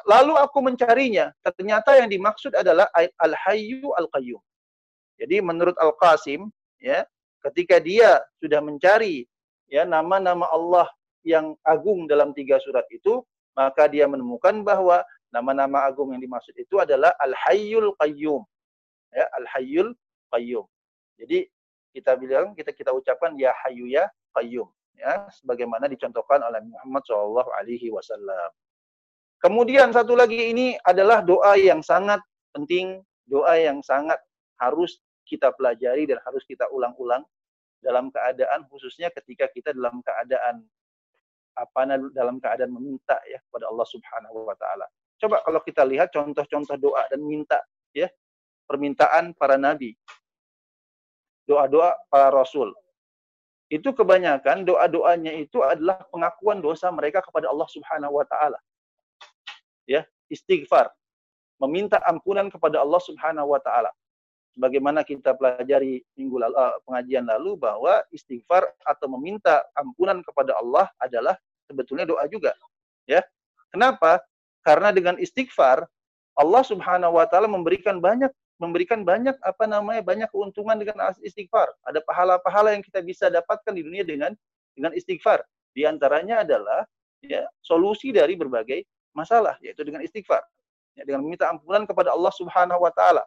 lalu 0.05 0.37
aku 0.37 0.61
mencarinya. 0.61 1.33
Ternyata 1.41 1.97
yang 1.97 2.09
dimaksud 2.09 2.53
adalah 2.53 2.85
Al-Hayyu 2.93 3.93
Al-Qayyum. 3.97 4.41
Jadi 5.17 5.41
menurut 5.41 5.73
Al-Qasim, 5.81 6.51
ya, 6.77 7.01
ketika 7.49 7.81
dia 7.81 8.21
sudah 8.37 8.61
mencari 8.61 9.25
ya 9.69 9.87
nama-nama 9.87 10.45
Allah 10.53 10.85
yang 11.25 11.57
agung 11.65 12.05
dalam 12.05 12.35
tiga 12.37 12.61
surat 12.61 12.85
itu, 12.93 13.25
maka 13.57 13.89
dia 13.89 14.05
menemukan 14.05 14.61
bahwa 14.61 15.01
nama-nama 15.35 15.83
agung 15.83 16.15
yang 16.15 16.23
dimaksud 16.23 16.55
itu 16.55 16.79
adalah 16.79 17.11
Al-Hayyul 17.19 17.91
Qayyum. 17.99 18.41
Ya, 19.11 19.27
Al-Hayyul 19.35 19.91
Qayyum. 20.31 20.65
Jadi 21.19 21.51
kita 21.91 22.15
bilang 22.15 22.55
kita 22.55 22.71
kita 22.71 22.91
ucapkan 22.91 23.35
ya 23.35 23.51
Hayyu 23.63 23.87
ya 23.87 24.07
Qayyum 24.35 24.67
ya 24.95 25.27
sebagaimana 25.31 25.91
dicontohkan 25.91 26.43
oleh 26.43 26.63
Muhammad 26.63 27.03
Shallallahu 27.07 27.51
alaihi 27.55 27.91
wasallam. 27.91 28.51
Kemudian 29.39 29.91
satu 29.91 30.15
lagi 30.15 30.51
ini 30.51 30.75
adalah 30.83 31.21
doa 31.21 31.59
yang 31.59 31.83
sangat 31.83 32.19
penting, 32.55 33.03
doa 33.27 33.59
yang 33.59 33.83
sangat 33.83 34.17
harus 34.57 34.99
kita 35.27 35.51
pelajari 35.53 36.07
dan 36.07 36.19
harus 36.23 36.41
kita 36.47 36.65
ulang-ulang 36.71 37.23
dalam 37.83 38.09
keadaan 38.09 38.65
khususnya 38.71 39.11
ketika 39.11 39.51
kita 39.51 39.75
dalam 39.75 39.99
keadaan 40.01 40.63
apa 41.55 41.81
dalam 42.11 42.35
keadaan 42.39 42.71
meminta 42.71 43.15
ya 43.27 43.39
kepada 43.47 43.71
Allah 43.71 43.87
Subhanahu 43.87 44.47
wa 44.47 44.55
taala. 44.57 44.87
Coba 45.15 45.39
kalau 45.43 45.59
kita 45.63 45.87
lihat 45.87 46.11
contoh-contoh 46.11 46.75
doa 46.75 47.07
dan 47.07 47.23
minta 47.23 47.59
ya 47.95 48.11
permintaan 48.67 49.31
para 49.37 49.55
nabi. 49.55 49.95
Doa-doa 51.45 51.93
para 52.09 52.33
rasul. 52.33 52.73
Itu 53.69 53.93
kebanyakan 53.93 54.65
doa-doanya 54.65 55.33
itu 55.37 55.61
adalah 55.61 56.01
pengakuan 56.09 56.61
dosa 56.61 56.89
mereka 56.93 57.21
kepada 57.21 57.49
Allah 57.49 57.69
Subhanahu 57.69 58.17
wa 58.17 58.25
taala. 58.25 58.59
Ya, 59.85 60.05
istighfar. 60.29 60.89
Meminta 61.61 62.01
ampunan 62.03 62.49
kepada 62.51 62.81
Allah 62.81 63.01
Subhanahu 63.01 63.53
wa 63.53 63.61
taala 63.61 63.89
sebagaimana 64.55 65.03
kita 65.03 65.35
pelajari 65.35 65.99
minggu 66.15 66.39
lalu, 66.39 66.55
uh, 66.55 66.79
pengajian 66.87 67.27
lalu 67.27 67.59
bahwa 67.59 67.99
istighfar 68.09 68.63
atau 68.87 69.11
meminta 69.19 69.67
ampunan 69.75 70.23
kepada 70.23 70.55
Allah 70.55 70.87
adalah 70.97 71.35
sebetulnya 71.67 72.07
doa 72.07 72.23
juga. 72.31 72.55
Ya. 73.03 73.21
Kenapa? 73.69 74.23
Karena 74.65 74.89
dengan 74.89 75.21
istighfar 75.21 75.85
Allah 76.35 76.63
Subhanahu 76.65 77.15
wa 77.15 77.25
taala 77.29 77.47
memberikan 77.47 78.01
banyak 78.01 78.33
memberikan 78.59 79.03
banyak 79.03 79.35
apa 79.43 79.67
namanya 79.67 80.01
banyak 80.01 80.29
keuntungan 80.31 80.79
dengan 80.79 80.97
istighfar. 81.19 81.69
Ada 81.87 81.99
pahala-pahala 82.03 82.75
yang 82.75 82.83
kita 82.83 83.03
bisa 83.03 83.27
dapatkan 83.27 83.75
di 83.75 83.83
dunia 83.83 84.03
dengan 84.07 84.31
dengan 84.75 84.91
istighfar. 84.95 85.43
Di 85.75 85.83
antaranya 85.83 86.43
adalah 86.43 86.87
ya 87.19 87.43
solusi 87.59 88.15
dari 88.15 88.39
berbagai 88.39 88.83
masalah 89.11 89.59
yaitu 89.59 89.83
dengan 89.83 90.03
istighfar. 90.03 90.43
Ya, 90.95 91.03
dengan 91.03 91.27
meminta 91.27 91.51
ampunan 91.51 91.83
kepada 91.83 92.15
Allah 92.15 92.31
Subhanahu 92.31 92.79
wa 92.79 92.91
taala. 92.95 93.23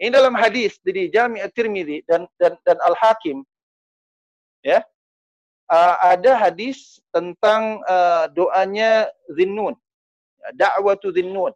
Ini 0.00 0.08
dalam 0.08 0.32
hadis 0.32 0.80
dari 0.80 1.12
Jami' 1.12 1.44
At-Tirmidzi 1.44 2.08
dan 2.08 2.24
dan 2.40 2.56
dan 2.64 2.80
Al-Hakim 2.80 3.44
ya. 4.64 4.80
Uh, 5.72 5.96
ada 6.04 6.36
hadis 6.36 7.00
tentang 7.16 7.80
uh, 7.88 8.28
doanya 8.32 9.08
Zinnun. 9.32 9.72
Da'watu 10.54 11.14
Zinnun. 11.14 11.52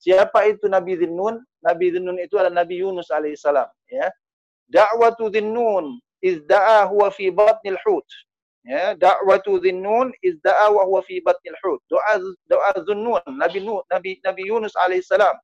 Siapa 0.00 0.48
itu 0.48 0.68
Nabi 0.70 0.96
Zinnun? 0.96 1.40
Nabi 1.60 1.92
Zinnun 1.92 2.16
itu 2.20 2.36
adalah 2.40 2.64
Nabi 2.64 2.80
Yunus 2.80 3.12
alaihissalam, 3.12 3.68
ya. 3.90 4.08
Da'watu 4.70 5.28
Zinnun 5.32 6.00
izda'a 6.24 6.88
huwa 6.88 7.12
fi 7.12 7.30
batnil 7.30 7.78
hut. 7.84 8.06
Ya, 8.66 8.98
da'watu 8.98 9.62
Zinnun 9.62 10.10
izda'a 10.26 10.74
wa 10.74 10.82
huwa 10.82 10.98
fi 11.06 11.22
batnil 11.22 11.54
hut. 11.62 11.78
Doa 11.86 12.18
doa 12.50 12.74
Zinnun, 12.82 13.22
Nabi 13.38 13.62
Nabi 13.62 14.18
Nabi 14.26 14.42
Yunus 14.42 14.74
alaihissalam 14.74 15.38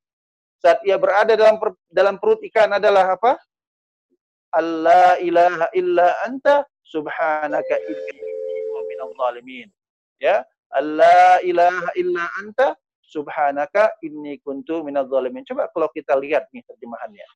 saat 0.63 0.79
ia 0.87 0.95
berada 0.95 1.35
dalam 1.35 1.59
per, 1.59 1.75
dalam 1.91 2.23
perut 2.23 2.39
ikan 2.47 2.71
adalah 2.79 3.19
apa? 3.19 3.35
Allah 4.55 5.19
ilaha 5.19 5.67
illa 5.75 6.15
anta 6.23 6.63
subhanaka 6.87 7.75
inni 7.83 8.23
minadh 8.87 9.11
zalimin. 9.19 9.69
Ya, 10.23 10.47
Allah 10.73 11.39
ilaha 11.45 11.91
illa 12.01 12.25
anta 12.41 12.77
subhanaka 13.05 13.93
inni 14.01 14.41
kuntu 14.41 14.81
minadh 14.83 15.09
zalimin. 15.13 15.45
Coba 15.45 15.69
kalau 15.69 15.89
kita 15.93 16.17
lihat 16.17 16.49
nih 16.51 16.65
terjemahannya. 16.65 17.27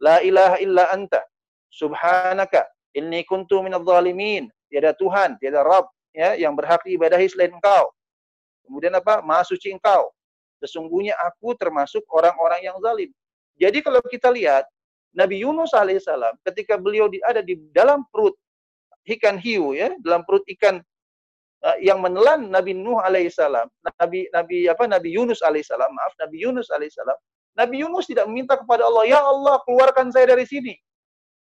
La 0.00 0.24
ilaha 0.24 0.56
illa 0.58 0.88
anta 0.90 1.20
subhanaka 1.68 2.66
inni 2.96 3.22
kuntu 3.28 3.60
minadh 3.60 3.84
zalimin. 3.84 4.48
Tiada 4.72 4.96
Tuhan, 4.96 5.36
tiada 5.36 5.60
Rabb 5.60 5.92
ya 6.16 6.32
yang 6.40 6.56
berhak 6.56 6.80
diibadahi 6.82 7.28
selain 7.28 7.52
Engkau. 7.52 7.92
Kemudian 8.64 8.96
apa? 8.96 9.20
Maha 9.20 9.44
suci 9.44 9.68
Engkau 9.68 10.08
sesungguhnya 10.62 11.18
aku 11.18 11.58
termasuk 11.58 12.06
orang-orang 12.14 12.62
yang 12.62 12.78
zalim. 12.78 13.10
Jadi 13.58 13.82
kalau 13.82 13.98
kita 14.06 14.30
lihat 14.30 14.62
Nabi 15.10 15.42
Yunus 15.42 15.74
alaihissalam 15.74 16.38
ketika 16.46 16.78
beliau 16.78 17.10
ada 17.26 17.42
di 17.42 17.58
dalam 17.74 18.06
perut 18.14 18.38
ikan 19.18 19.34
hiu 19.42 19.74
ya, 19.74 19.90
dalam 20.06 20.22
perut 20.22 20.46
ikan 20.54 20.78
yang 21.78 22.02
menelan 22.02 22.50
Nabi 22.50 22.74
Nuh 22.74 22.98
alaihissalam, 22.98 23.70
Nabi 24.02 24.26
Nabi 24.34 24.66
apa 24.66 24.84
Nabi 24.90 25.14
Yunus 25.14 25.46
alaihissalam, 25.46 25.90
maaf 25.94 26.14
Nabi 26.18 26.42
Yunus 26.42 26.66
alaihissalam, 26.74 27.14
Nabi 27.54 27.86
Yunus 27.86 28.10
tidak 28.10 28.26
meminta 28.26 28.58
kepada 28.58 28.82
Allah, 28.82 29.06
"Ya 29.06 29.22
Allah, 29.22 29.62
keluarkan 29.62 30.10
saya 30.10 30.26
dari 30.26 30.42
sini." 30.42 30.74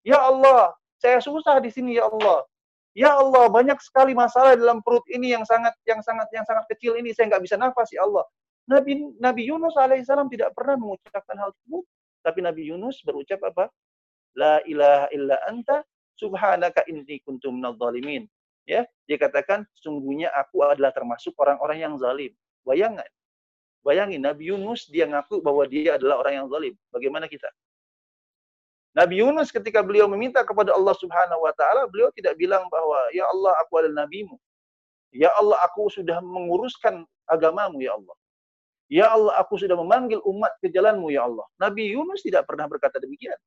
"Ya 0.05 0.21
Allah, 0.21 0.77
saya 1.01 1.17
susah 1.23 1.57
di 1.57 1.73
sini 1.73 1.97
ya 1.97 2.05
Allah." 2.05 2.45
Ya 2.91 3.15
Allah, 3.15 3.47
banyak 3.47 3.79
sekali 3.79 4.11
masalah 4.11 4.53
dalam 4.59 4.83
perut 4.83 5.07
ini 5.07 5.31
yang 5.31 5.47
sangat 5.47 5.71
yang 5.87 6.03
sangat 6.03 6.27
yang 6.35 6.43
sangat 6.43 6.67
kecil 6.69 6.99
ini 6.99 7.15
saya 7.15 7.31
nggak 7.31 7.43
bisa 7.47 7.55
nafas 7.55 7.87
ya 7.89 8.03
Allah. 8.03 8.27
Nabi 8.67 8.99
Nabi 9.17 9.47
Yunus 9.47 9.73
alaihissalam 9.79 10.27
tidak 10.29 10.51
pernah 10.53 10.75
mengucapkan 10.75 11.39
hal 11.39 11.55
tersebut, 11.55 11.83
tapi 12.21 12.39
Nabi 12.43 12.61
Yunus 12.67 12.99
berucap 13.01 13.39
apa? 13.47 13.71
La 14.35 14.59
ilaha 14.67 15.07
illa 15.15 15.39
anta 15.47 15.81
subhanaka 16.19 16.85
inni 16.91 17.23
kuntum 17.23 17.57
minadh 17.57 17.79
Ya, 18.71 18.87
dia 19.03 19.19
katakan 19.19 19.67
sungguhnya 19.75 20.31
aku 20.31 20.63
adalah 20.63 20.95
termasuk 20.95 21.35
orang-orang 21.35 21.83
yang 21.83 21.93
zalim. 21.99 22.31
Bayangkan. 22.63 23.07
Bayangin 23.83 24.23
Nabi 24.23 24.47
Yunus 24.53 24.87
dia 24.87 25.09
ngaku 25.11 25.43
bahwa 25.43 25.67
dia 25.67 25.99
adalah 25.99 26.23
orang 26.23 26.33
yang 26.39 26.47
zalim. 26.47 26.73
Bagaimana 26.87 27.27
kita? 27.27 27.51
Nabi 28.95 29.19
Yunus 29.19 29.51
ketika 29.51 29.83
beliau 29.83 30.07
meminta 30.07 30.39
kepada 30.47 30.71
Allah 30.71 30.95
Subhanahu 30.95 31.43
wa 31.43 31.51
taala, 31.51 31.83
beliau 31.91 32.07
tidak 32.15 32.39
bilang 32.39 32.63
bahwa 32.71 32.99
ya 33.11 33.27
Allah 33.27 33.51
aku 33.59 33.83
adalah 33.83 34.07
nabimu. 34.07 34.39
Ya 35.11 35.27
Allah 35.35 35.59
aku 35.67 35.91
sudah 35.91 36.23
menguruskan 36.23 37.03
agamamu 37.27 37.83
ya 37.83 37.91
Allah. 37.99 38.15
Ya 38.91 39.07
Allah, 39.07 39.39
aku 39.39 39.55
sudah 39.55 39.79
memanggil 39.79 40.19
umat 40.19 40.51
ke 40.59 40.67
jalanmu, 40.67 41.15
ya 41.15 41.23
Allah. 41.23 41.47
Nabi 41.55 41.95
Yunus 41.95 42.27
tidak 42.27 42.43
pernah 42.43 42.67
berkata 42.67 42.99
demikian. 42.99 43.39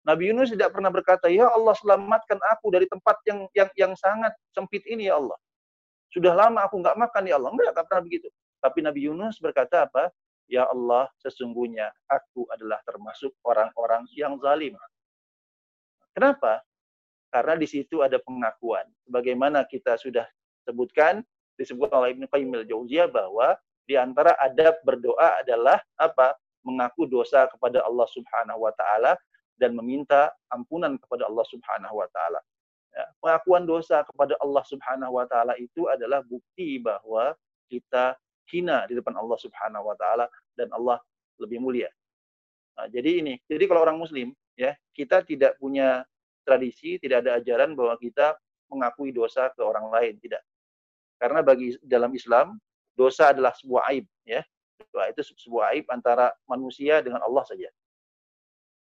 Nabi 0.00 0.32
Yunus 0.32 0.48
tidak 0.48 0.72
pernah 0.72 0.88
berkata, 0.88 1.28
Ya 1.28 1.48
Allah, 1.52 1.76
selamatkan 1.76 2.40
aku 2.56 2.72
dari 2.72 2.88
tempat 2.88 3.20
yang 3.28 3.44
yang 3.52 3.70
yang 3.76 3.92
sangat 3.96 4.32
sempit 4.56 4.80
ini, 4.88 5.12
ya 5.12 5.20
Allah. 5.20 5.36
Sudah 6.10 6.32
lama 6.32 6.64
aku 6.64 6.80
nggak 6.80 6.96
makan, 6.96 7.22
ya 7.28 7.36
Allah. 7.36 7.50
Enggak, 7.52 7.70
nggak 7.76 7.86
pernah 7.86 8.04
begitu. 8.08 8.28
Tapi 8.60 8.78
Nabi 8.80 9.00
Yunus 9.08 9.36
berkata 9.38 9.84
apa? 9.88 10.08
Ya 10.50 10.66
Allah, 10.66 11.06
sesungguhnya 11.22 11.94
aku 12.10 12.48
adalah 12.50 12.82
termasuk 12.82 13.30
orang-orang 13.46 14.02
yang 14.16 14.34
zalim. 14.42 14.74
Kenapa? 16.10 16.64
Karena 17.30 17.54
di 17.54 17.68
situ 17.70 18.02
ada 18.02 18.18
pengakuan. 18.18 18.82
Bagaimana 19.06 19.62
kita 19.62 19.94
sudah 19.94 20.26
sebutkan, 20.66 21.22
disebut 21.54 21.86
oleh 21.94 22.18
Ibnu 22.18 22.26
Qayyim 22.26 22.50
al-Jauziyah 22.50 23.06
bahwa 23.06 23.54
di 23.86 23.94
antara 23.94 24.34
adab 24.42 24.80
berdoa 24.82 25.38
adalah 25.38 25.78
apa? 25.94 26.34
Mengaku 26.66 27.06
dosa 27.06 27.46
kepada 27.46 27.80
Allah 27.86 28.04
Subhanahu 28.10 28.66
wa 28.66 28.72
taala 28.74 29.16
dan 29.60 29.76
meminta 29.76 30.32
ampunan 30.48 30.96
kepada 30.96 31.28
Allah 31.28 31.44
Subhanahu 31.44 32.00
wa 32.00 32.08
taala. 32.08 32.40
Ya, 32.90 33.04
pengakuan 33.20 33.68
dosa 33.68 34.02
kepada 34.02 34.34
Allah 34.40 34.64
Subhanahu 34.64 35.20
wa 35.20 35.28
taala 35.28 35.54
itu 35.60 35.86
adalah 35.86 36.24
bukti 36.24 36.80
bahwa 36.80 37.36
kita 37.68 38.16
hina 38.48 38.88
di 38.88 38.96
depan 38.96 39.14
Allah 39.14 39.38
Subhanahu 39.38 39.92
wa 39.92 39.96
taala 40.00 40.26
dan 40.56 40.72
Allah 40.72 40.98
lebih 41.38 41.60
mulia. 41.60 41.92
Nah, 42.80 42.88
jadi 42.88 43.20
ini, 43.20 43.38
jadi 43.44 43.68
kalau 43.68 43.84
orang 43.84 44.00
muslim 44.00 44.32
ya, 44.56 44.72
kita 44.96 45.22
tidak 45.22 45.60
punya 45.60 46.02
tradisi, 46.42 46.96
tidak 46.96 47.28
ada 47.28 47.38
ajaran 47.38 47.76
bahwa 47.76 47.94
kita 48.00 48.34
mengakui 48.72 49.12
dosa 49.12 49.52
ke 49.52 49.60
orang 49.60 49.92
lain, 49.92 50.16
tidak. 50.18 50.42
Karena 51.20 51.44
bagi 51.44 51.76
dalam 51.84 52.10
Islam 52.16 52.56
dosa 52.96 53.32
adalah 53.32 53.56
sebuah 53.56 53.88
aib 53.94 54.04
ya 54.28 54.44
itu 55.08 55.22
sebuah 55.46 55.72
aib 55.72 55.86
antara 55.88 56.34
manusia 56.44 57.00
dengan 57.00 57.24
Allah 57.24 57.44
saja 57.46 57.68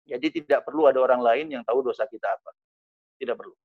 jadi 0.03 0.27
tidak 0.29 0.59
perlu 0.67 0.91
ada 0.91 0.99
orang 0.99 1.21
lain 1.23 1.45
yang 1.59 1.63
tahu 1.63 1.81
dosa 1.83 2.03
kita 2.07 2.27
apa. 2.27 2.51
Tidak 3.17 3.35
perlu. 3.35 3.55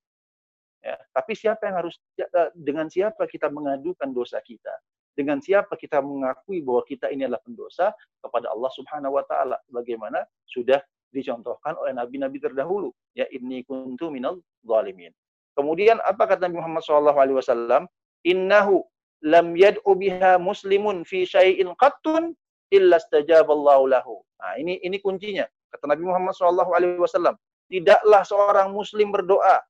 Ya 0.82 0.94
tapi 1.10 1.34
siapa 1.34 1.66
yang 1.66 1.76
harus 1.82 1.98
eh, 2.18 2.50
dengan 2.54 2.86
siapa 2.86 3.26
kita 3.26 3.50
mengadukan 3.50 4.10
dosa 4.14 4.38
kita? 4.42 4.70
Dengan 5.18 5.42
siapa 5.42 5.74
kita 5.74 5.98
mengakui 5.98 6.62
bahwa 6.62 6.86
kita 6.86 7.10
ini 7.10 7.26
adalah 7.26 7.42
pendosa 7.42 7.90
kepada 8.22 8.54
Allah 8.54 8.70
Subhanahu 8.70 9.18
wa 9.18 9.24
taala? 9.26 9.58
Bagaimana? 9.66 10.22
Sudah 10.46 10.78
dicontohkan 11.10 11.74
oleh 11.80 11.96
nabi-nabi 11.96 12.38
terdahulu 12.38 12.92
ya 13.16 13.24
inni 13.34 13.64
kuntu 13.64 14.12
minal 14.12 14.38
zalimin. 14.62 15.10
Kemudian 15.58 15.98
apa 16.06 16.28
kata 16.28 16.46
Nabi 16.46 16.62
Muhammad 16.62 16.82
SAW 16.86 17.90
innahu 18.22 18.86
lam 19.26 19.58
yad'u 19.58 19.90
biha 19.98 20.38
muslimun 20.38 21.02
fi 21.02 21.26
syai'in 21.26 21.74
qattun 21.74 22.30
illa 22.70 23.02
istajaballahu 23.02 23.90
lahu. 23.90 24.22
Nah, 24.38 24.54
ini 24.60 24.78
ini 24.86 25.02
kuncinya. 25.02 25.48
Kata 25.68 25.84
Nabi 25.84 26.02
Muhammad 26.08 26.32
SAW 26.32 27.36
tidaklah 27.68 28.22
seorang 28.24 28.72
muslim 28.72 29.12
berdoa 29.12 29.60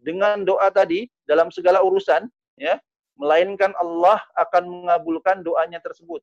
dengan 0.00 0.40
doa 0.46 0.72
tadi 0.72 1.10
dalam 1.28 1.52
segala 1.52 1.84
urusan, 1.84 2.24
ya, 2.56 2.80
melainkan 3.18 3.74
Allah 3.76 4.22
akan 4.38 4.64
mengabulkan 4.86 5.44
doanya 5.44 5.82
tersebut. 5.82 6.22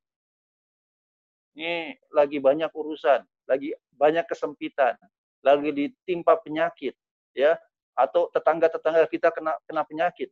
Ini 1.55 1.95
lagi 2.11 2.41
banyak 2.41 2.71
urusan, 2.71 3.23
lagi 3.47 3.75
banyak 3.95 4.25
kesempitan, 4.27 4.97
lagi 5.45 5.69
ditimpa 5.71 6.39
penyakit, 6.41 6.95
ya, 7.35 7.55
atau 7.95 8.27
tetangga-tetangga 8.33 9.07
kita 9.07 9.29
kena 9.31 9.55
kena 9.67 9.83
penyakit. 9.87 10.31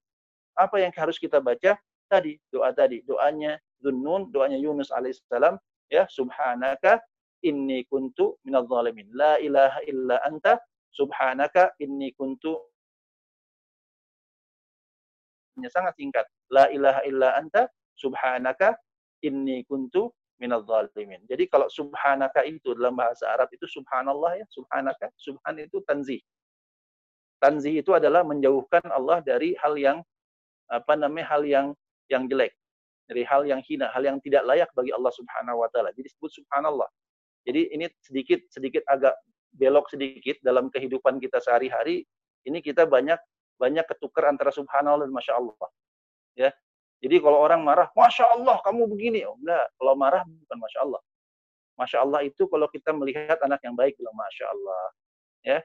Apa 0.57 0.81
yang 0.83 0.91
harus 0.95 1.19
kita 1.21 1.39
baca? 1.39 1.77
Tadi, 2.12 2.36
doa 2.51 2.69
tadi, 2.75 2.99
doanya 3.07 3.57
Dunnun, 3.79 4.31
doanya 4.31 4.59
Yunus 4.59 4.91
alaihissalam, 4.91 5.59
ya, 5.91 6.07
subhanaka 6.07 6.99
inni 7.43 7.84
kuntu 7.88 8.39
minadh 8.47 8.67
zalimin. 8.67 9.08
La 9.13 9.38
ilaha 9.38 9.79
illa 9.86 10.17
anta 10.23 10.60
subhanaka 10.89 11.75
inni 11.84 12.15
kuntu 12.15 12.56
sangat 15.69 15.93
singkat. 15.99 16.25
La 16.49 16.71
ilaha 16.73 17.01
illa 17.06 17.38
anta 17.38 17.69
subhanaka 17.99 18.73
inni 19.21 19.62
kuntu 19.67 20.10
minadh 20.41 20.65
zalimin. 20.65 21.21
Jadi 21.29 21.47
kalau 21.47 21.67
subhanaka 21.69 22.43
itu 22.47 22.73
dalam 22.73 22.97
bahasa 22.97 23.29
Arab 23.32 23.51
itu 23.53 23.67
subhanallah 23.69 24.39
ya, 24.41 24.45
subhanaka, 24.49 25.12
subhan 25.19 25.56
itu 25.62 25.79
tanzih. 25.86 26.19
Tanzih 27.43 27.84
itu 27.84 27.91
adalah 27.91 28.23
menjauhkan 28.23 28.88
Allah 28.88 29.19
dari 29.19 29.51
hal 29.60 29.75
yang 29.75 29.99
apa 30.71 30.95
namanya 30.95 31.27
hal 31.36 31.43
yang 31.43 31.67
yang 32.08 32.23
jelek, 32.32 32.56
dari 33.08 33.23
hal 33.27 33.43
yang 33.43 33.60
hina, 33.67 33.91
hal 33.91 34.03
yang 34.03 34.17
tidak 34.23 34.47
layak 34.47 34.71
bagi 34.71 34.95
Allah 34.95 35.12
Subhanahu 35.12 35.60
wa 35.60 35.67
taala. 35.71 35.91
Jadi 35.91 36.08
disebut 36.08 36.32
subhanallah. 36.43 36.88
Jadi 37.43 37.75
ini 37.75 37.86
sedikit 37.99 38.39
sedikit 38.47 38.84
agak 38.88 39.15
belok 39.53 39.91
sedikit 39.91 40.39
dalam 40.41 40.71
kehidupan 40.71 41.19
kita 41.19 41.43
sehari-hari. 41.43 42.08
Ini 42.43 42.60
kita 42.60 42.88
banyak 42.88 43.19
banyak 43.60 43.86
ketukar 43.88 44.32
antara 44.32 44.51
subhanallah 44.51 45.08
dan 45.08 45.13
masya 45.13 45.34
Allah. 45.39 45.67
Ya, 46.34 46.49
jadi 47.03 47.19
kalau 47.19 47.43
orang 47.43 47.60
marah, 47.67 47.91
Masya 47.99 48.32
Allah 48.32 48.63
kamu 48.63 48.88
begini. 48.88 49.27
Oh, 49.27 49.36
enggak, 49.36 49.67
kalau 49.75 49.91
marah 49.99 50.23
bukan 50.23 50.58
Masya 50.63 50.79
Allah. 50.88 51.01
Masya 51.75 51.97
Allah 51.99 52.19
itu 52.23 52.47
kalau 52.47 52.67
kita 52.71 52.95
melihat 52.95 53.36
anak 53.43 53.60
yang 53.60 53.75
baik, 53.75 53.99
bilang 53.99 54.15
Masya 54.15 54.45
Allah. 54.47 54.84
Ya, 55.43 55.60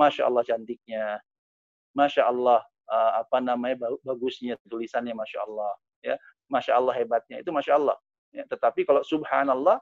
Masya 0.00 0.22
Allah 0.32 0.42
cantiknya. 0.48 1.20
Masya 1.92 2.24
Allah 2.24 2.64
uh, 2.88 3.10
apa 3.20 3.44
namanya 3.44 3.84
bagusnya 4.00 4.56
tulisannya 4.64 5.12
Masya 5.12 5.44
Allah. 5.44 5.72
Ya, 6.00 6.16
Masya 6.48 6.72
Allah 6.72 6.96
hebatnya 6.96 7.44
itu 7.44 7.52
Masya 7.52 7.76
Allah. 7.76 7.96
Ya, 8.32 8.48
tetapi 8.48 8.88
kalau 8.88 9.04
Subhanallah, 9.04 9.76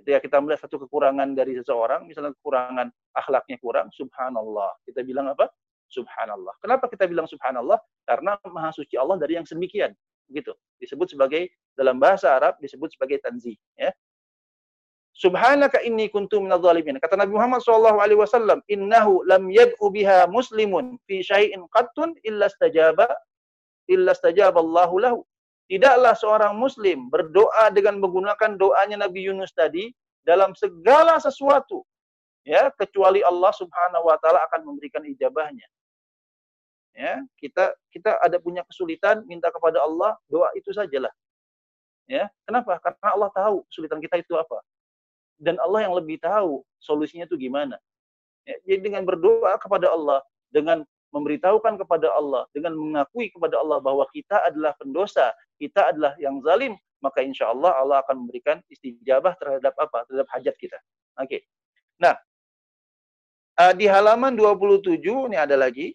ketika 0.00 0.18
kita 0.24 0.36
melihat 0.42 0.66
satu 0.66 0.86
kekurangan 0.86 1.34
dari 1.36 1.54
seseorang, 1.58 2.06
misalnya 2.08 2.34
kekurangan 2.40 2.90
akhlaknya 3.14 3.56
kurang, 3.62 3.88
Subhanallah. 3.94 4.74
Kita 4.86 5.06
bilang 5.06 5.30
apa? 5.30 5.50
Subhanallah. 5.90 6.54
Kenapa 6.58 6.90
kita 6.90 7.06
bilang 7.06 7.28
Subhanallah? 7.30 7.78
Karena 8.02 8.34
maha 8.48 8.74
suci 8.74 8.98
Allah 8.98 9.20
dari 9.20 9.38
yang 9.38 9.46
sedemikian 9.46 9.94
gitu 10.32 10.56
disebut 10.80 11.12
sebagai 11.12 11.52
dalam 11.76 12.00
bahasa 12.00 12.32
Arab 12.32 12.56
disebut 12.62 12.96
sebagai 12.96 13.20
tanzih 13.20 13.60
ya 13.76 13.92
Subhanaka 15.14 15.78
inni 15.86 16.10
kuntu 16.10 16.42
minadh 16.42 16.58
dhalimin. 16.58 16.98
Kata 16.98 17.14
Nabi 17.14 17.38
Muhammad 17.38 17.62
wasallam, 17.62 18.58
"Innahu 18.66 19.22
lam 19.22 19.46
yad'u 19.46 19.86
biha 19.94 20.26
muslimun 20.26 20.98
fi 21.06 21.22
syai'in 21.22 21.70
qattun 21.70 22.18
illa 22.26 22.50
istajaba 22.50 23.06
illa 23.86 24.10
istajaba 24.10 24.58
Allahu 24.58 24.94
lahu." 24.98 25.18
Tidaklah 25.64 26.12
seorang 26.12 26.52
muslim 26.52 27.08
berdoa 27.08 27.72
dengan 27.72 27.96
menggunakan 27.96 28.60
doanya 28.60 29.00
Nabi 29.08 29.24
Yunus 29.24 29.48
tadi 29.56 29.88
dalam 30.20 30.52
segala 30.52 31.16
sesuatu 31.16 31.84
ya 32.44 32.68
kecuali 32.76 33.24
Allah 33.24 33.52
Subhanahu 33.56 34.04
wa 34.04 34.16
taala 34.20 34.44
akan 34.52 34.60
memberikan 34.68 35.00
ijabahnya. 35.08 35.64
Ya 36.94 37.24
kita 37.40 37.74
kita 37.90 38.20
ada 38.20 38.36
punya 38.38 38.62
kesulitan 38.68 39.24
minta 39.24 39.48
kepada 39.48 39.80
Allah 39.80 40.14
doa 40.28 40.52
itu 40.52 40.70
sajalah. 40.70 41.10
Ya 42.04 42.28
kenapa? 42.44 42.76
Karena 42.84 43.08
Allah 43.16 43.30
tahu 43.32 43.64
kesulitan 43.72 43.98
kita 44.04 44.20
itu 44.20 44.36
apa. 44.36 44.60
Dan 45.40 45.56
Allah 45.58 45.88
yang 45.88 45.96
lebih 45.96 46.20
tahu 46.20 46.62
solusinya 46.78 47.24
itu 47.26 47.40
gimana. 47.40 47.80
Ya, 48.44 48.60
jadi 48.68 48.92
dengan 48.92 49.08
berdoa 49.08 49.56
kepada 49.56 49.88
Allah 49.88 50.20
dengan 50.52 50.84
memberitahukan 51.14 51.78
kepada 51.78 52.10
Allah 52.10 52.42
dengan 52.50 52.74
mengakui 52.74 53.30
kepada 53.30 53.62
Allah 53.62 53.78
bahwa 53.78 54.02
kita 54.10 54.42
adalah 54.42 54.74
pendosa 54.74 55.30
kita 55.62 55.94
adalah 55.94 56.18
yang 56.18 56.42
zalim 56.42 56.74
maka 56.98 57.22
insya 57.22 57.54
Allah 57.54 57.70
Allah 57.78 58.02
akan 58.02 58.26
memberikan 58.26 58.58
istijabah 58.66 59.38
terhadap 59.38 59.72
apa 59.78 60.02
terhadap 60.10 60.28
hajat 60.34 60.54
kita 60.58 60.78
oke 61.22 61.30
okay. 61.30 61.40
nah 62.02 62.18
uh, 63.62 63.72
di 63.78 63.86
halaman 63.86 64.34
27 64.34 64.98
ini 64.98 65.38
ada 65.38 65.54
lagi 65.54 65.94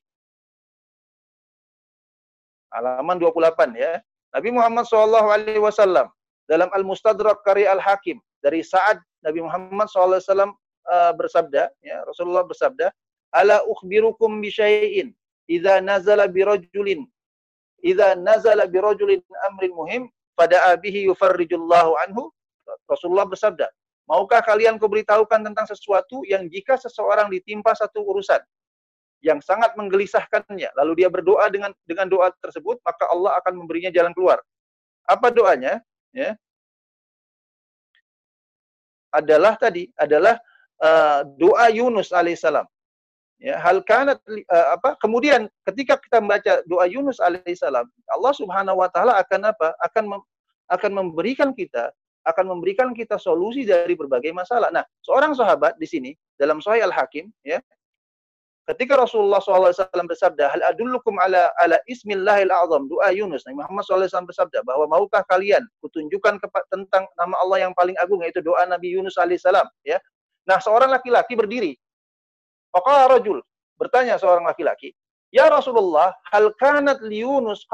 halaman 2.71 3.17
28 3.17 3.75
ya. 3.75 3.97
Nabi 4.29 4.49
Muhammad 4.53 4.85
SAW 4.85 6.05
dalam 6.45 6.69
Al-Mustadrak 6.69 7.41
karya 7.41 7.73
Al-Hakim 7.73 8.21
dari 8.45 8.61
saat 8.61 9.01
Nabi 9.25 9.41
Muhammad 9.41 9.89
SAW 9.89 10.21
uh, 10.21 11.11
bersabda 11.17 11.65
ya 11.81 11.97
Rasulullah 12.05 12.45
bersabda 12.45 12.93
ala 13.33 13.61
ukhbirukum 13.65 14.41
bi 14.41 14.49
syai'in 14.49 15.13
idza 15.49 15.81
nazala 15.81 16.25
bi 16.27 16.41
rajulin 16.45 17.05
idza 17.83 18.15
nazala 18.17 18.65
bi 18.65 18.77
rajulin 18.81 19.21
amrin 19.49 19.73
muhim 19.73 20.03
pada 20.33 20.73
abihi 20.73 21.09
yufarrijullahu 21.09 21.97
anhu 22.07 22.31
Rasulullah 22.85 23.25
bersabda 23.25 23.69
maukah 24.09 24.41
kalian 24.41 24.81
kuberitahukan 24.81 25.45
tentang 25.45 25.65
sesuatu 25.69 26.25
yang 26.25 26.49
jika 26.49 26.77
seseorang 26.77 27.29
ditimpa 27.29 27.77
satu 27.77 28.01
urusan 28.01 28.41
yang 29.19 29.43
sangat 29.43 29.75
menggelisahkannya. 29.75 30.71
Lalu 30.79 31.03
dia 31.03 31.09
berdoa 31.11 31.51
dengan 31.51 31.75
dengan 31.83 32.07
doa 32.07 32.31
tersebut, 32.39 32.79
maka 32.83 33.03
Allah 33.11 33.35
akan 33.43 33.53
memberinya 33.63 33.91
jalan 33.91 34.15
keluar. 34.15 34.39
Apa 35.03 35.27
doanya? 35.31 35.83
Ya. 36.15 36.39
Adalah 39.11 39.57
tadi 39.57 39.89
adalah 39.97 40.37
uh, 40.79 41.25
doa 41.35 41.67
Yunus 41.73 42.13
alaihissalam. 42.13 42.65
Ya, 43.39 43.55
hal 43.55 43.79
kanat 43.87 44.19
uh, 44.27 44.67
apa? 44.75 44.99
Kemudian 44.99 45.47
ketika 45.63 45.95
kita 45.95 46.19
membaca 46.19 46.59
doa 46.67 46.85
Yunus 46.91 47.23
alaihissalam, 47.23 47.87
Allah 47.87 48.33
Subhanahu 48.35 48.83
wa 48.83 48.91
taala 48.91 49.15
akan 49.15 49.47
apa? 49.47 49.71
Akan 49.79 50.11
mem, 50.11 50.21
akan 50.67 50.91
memberikan 50.91 51.55
kita 51.55 51.95
akan 52.27 52.51
memberikan 52.51 52.91
kita 52.93 53.15
solusi 53.15 53.63
dari 53.63 53.95
berbagai 53.95 54.29
masalah. 54.35 54.69
Nah, 54.69 54.83
seorang 55.01 55.33
sahabat 55.33 55.79
di 55.81 55.87
sini 55.87 56.11
dalam 56.37 56.61
Sahih 56.61 56.85
Al-Hakim 56.85 57.31
ya, 57.41 57.57
Ketika 58.69 58.93
Rasulullah 58.93 59.41
SAW 59.41 59.73
bersabda, 60.05 60.53
Hal 60.53 60.61
adullukum 60.61 61.17
ala, 61.17 61.49
ala 61.57 61.81
ismillahil 61.89 62.53
azam, 62.53 62.85
doa 62.85 63.09
Yunus. 63.09 63.41
Nabi 63.49 63.65
Muhammad 63.65 63.81
SAW 63.81 64.29
bersabda 64.29 64.61
bahwa 64.61 64.85
maukah 64.85 65.25
kalian 65.25 65.65
kutunjukkan 65.81 66.37
tentang 66.69 67.09
nama 67.17 67.33
Allah 67.41 67.65
yang 67.65 67.73
paling 67.73 67.97
agung, 67.97 68.21
yaitu 68.21 68.45
doa 68.45 68.69
Nabi 68.69 68.93
Yunus 68.93 69.17
AS. 69.17 69.41
Ya. 69.81 69.97
Nah, 70.45 70.61
seorang 70.61 70.93
laki-laki 70.93 71.33
berdiri. 71.33 71.81
Faqala 72.69 73.17
rajul, 73.17 73.41
bertanya 73.77 74.19
seorang 74.21 74.45
laki-laki, 74.45 74.93
Ya 75.29 75.45
Rasulullah, 75.45 76.13
hal 76.33 76.49
kanat 76.57 77.05
li 77.05 77.21
Yunus? 77.21 77.65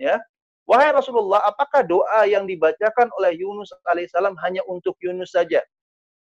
Ya. 0.00 0.16
Wahai 0.64 0.94
Rasulullah, 0.94 1.44
apakah 1.44 1.84
doa 1.84 2.24
yang 2.24 2.48
dibacakan 2.48 3.12
oleh 3.20 3.36
Yunus 3.36 3.74
alaihissalam 3.84 4.38
hanya 4.40 4.64
untuk 4.70 4.96
Yunus 5.02 5.34
saja? 5.36 5.60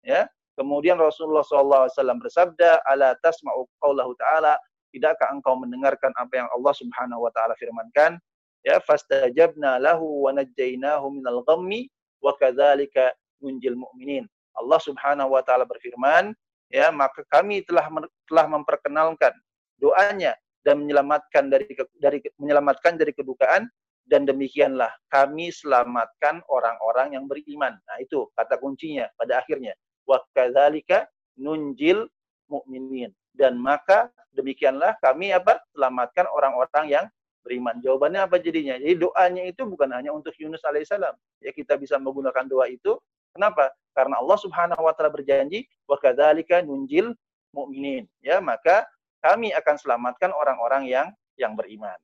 Ya, 0.02 0.26
Kemudian 0.52 1.00
Rasulullah 1.00 1.44
SAW 1.44 1.88
bersabda, 2.20 2.84
"Ala 2.84 3.16
tasma'u 3.24 3.64
qaulahu 3.80 4.12
ta'ala?" 4.20 4.60
Tidakkah 4.92 5.32
engkau 5.32 5.56
mendengarkan 5.56 6.12
apa 6.20 6.44
yang 6.44 6.48
Allah 6.52 6.74
Subhanahu 6.76 7.24
wa 7.24 7.32
taala 7.32 7.56
firmankan? 7.56 8.20
Ya, 8.60 8.76
fastajabna 8.84 9.80
lahu 9.80 10.28
wa 10.28 10.36
najjaynahu 10.36 11.16
minal 11.16 11.40
ghammi 11.48 11.88
wa 12.20 12.36
kadzalika 12.36 13.16
nunjil 13.40 13.72
mu'minin. 13.72 14.28
Allah 14.52 14.76
Subhanahu 14.84 15.32
wa 15.32 15.40
taala 15.40 15.64
berfirman, 15.64 16.36
ya, 16.72 16.88
maka 16.88 17.20
kami 17.28 17.62
telah 17.68 17.86
telah 18.26 18.46
memperkenalkan 18.48 19.36
doanya 19.76 20.32
dan 20.64 20.80
menyelamatkan 20.80 21.52
dari 21.52 21.68
dari 22.00 22.18
menyelamatkan 22.40 22.96
dari 22.96 23.12
kedukaan 23.12 23.68
dan 24.08 24.26
demikianlah 24.26 24.90
kami 25.12 25.52
selamatkan 25.52 26.42
orang-orang 26.50 27.14
yang 27.14 27.28
beriman. 27.30 27.76
Nah, 27.86 27.96
itu 28.02 28.26
kata 28.34 28.58
kuncinya 28.58 29.06
pada 29.14 29.44
akhirnya 29.44 29.76
wa 30.08 30.18
kadzalika 30.34 31.06
nunjil 31.38 32.10
mukminin 32.50 33.14
dan 33.32 33.56
maka 33.60 34.10
demikianlah 34.34 34.98
kami 34.98 35.30
apa 35.30 35.60
selamatkan 35.76 36.26
orang-orang 36.32 36.84
yang 36.88 37.06
beriman. 37.42 37.78
Jawabannya 37.82 38.20
apa 38.22 38.38
jadinya? 38.38 38.78
Jadi 38.78 38.94
doanya 38.96 39.42
itu 39.44 39.62
bukan 39.66 39.90
hanya 39.92 40.14
untuk 40.14 40.32
Yunus 40.38 40.62
alaihissalam. 40.62 41.14
Ya 41.42 41.50
kita 41.50 41.74
bisa 41.76 41.98
menggunakan 41.98 42.46
doa 42.46 42.70
itu. 42.70 42.96
Kenapa? 43.32 43.72
Karena 43.92 44.20
Allah 44.20 44.38
Subhanahu 44.40 44.82
wa 44.84 44.92
taala 44.96 45.12
berjanji 45.12 45.68
wa 45.88 45.96
kadzalika 46.00 46.64
nunjil 46.64 47.12
mukminin. 47.52 48.08
Ya, 48.24 48.40
maka 48.40 48.88
kami 49.20 49.52
akan 49.52 49.76
selamatkan 49.76 50.32
orang-orang 50.32 50.88
yang 50.88 51.08
yang 51.36 51.56
beriman. 51.56 51.96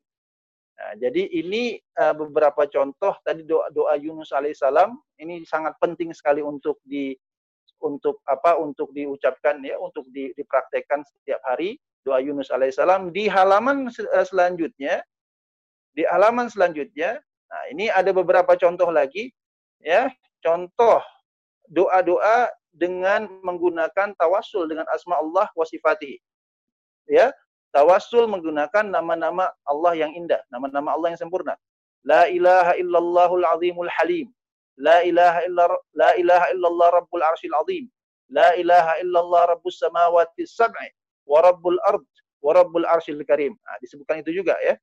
Nah, 0.79 0.95
jadi 0.95 1.27
ini 1.35 1.75
uh, 1.99 2.15
beberapa 2.15 2.63
contoh 2.71 3.19
tadi 3.27 3.43
doa 3.43 3.67
doa 3.75 3.99
Yunus 3.99 4.31
alaihissalam 4.31 4.95
ini 5.19 5.43
sangat 5.43 5.75
penting 5.83 6.15
sekali 6.15 6.39
untuk 6.39 6.79
di 6.87 7.19
untuk 7.83 8.23
apa 8.31 8.55
untuk 8.59 8.95
diucapkan 8.95 9.59
ya 9.63 9.75
untuk 9.83 10.07
di, 10.15 10.31
dipraktekkan 10.39 11.03
setiap 11.03 11.43
hari 11.43 11.83
doa 12.07 12.23
Yunus 12.23 12.55
alaihissalam 12.55 13.11
di 13.11 13.27
halaman 13.27 13.91
uh, 13.91 14.27
selanjutnya 14.27 15.03
di 15.99 16.07
halaman 16.07 16.47
selanjutnya 16.47 17.19
nah 17.51 17.63
ini 17.75 17.91
ada 17.91 18.15
beberapa 18.15 18.55
contoh 18.55 18.95
lagi 18.95 19.35
ya 19.83 20.07
contoh 20.39 21.03
doa-doa 21.69 22.53
dengan 22.73 23.29
menggunakan 23.45 24.17
tawasul 24.17 24.69
dengan 24.69 24.89
asma 24.93 25.21
Allah 25.21 25.49
wa 25.53 25.65
sifatihi 25.65 26.17
ya 27.09 27.33
Tawasul 27.69 28.25
menggunakan 28.33 28.89
nama-nama 28.89 29.53
Allah 29.69 29.93
yang 29.93 30.17
indah, 30.17 30.41
nama-nama 30.49 30.97
Allah 30.97 31.13
yang 31.13 31.21
sempurna. 31.21 31.53
La 32.01 32.25
ilaha 32.33 32.73
illallahul 32.81 33.45
azimul 33.45 33.93
halim. 33.93 34.33
La 34.81 35.05
ilaha 35.05 35.45
illa 35.45 35.65
la 35.93 36.11
ilaha 36.17 36.47
illallah 36.55 36.89
rabbul 36.97 37.21
arsyil 37.21 37.53
azim. 37.61 37.85
La 38.33 38.57
ilaha 38.57 38.97
illallah 39.05 39.53
rabbus 39.53 39.85
samawati 39.85 40.49
sab'i 40.49 40.89
wa 41.29 41.45
rabbul 41.45 41.77
ard 41.85 42.09
wa 42.41 42.57
rabbul 42.57 42.89
arsyil 42.89 43.21
karim. 43.29 43.53
Nah, 43.53 43.77
disebutkan 43.85 44.25
itu 44.25 44.33
juga 44.33 44.57
ya. 44.65 44.81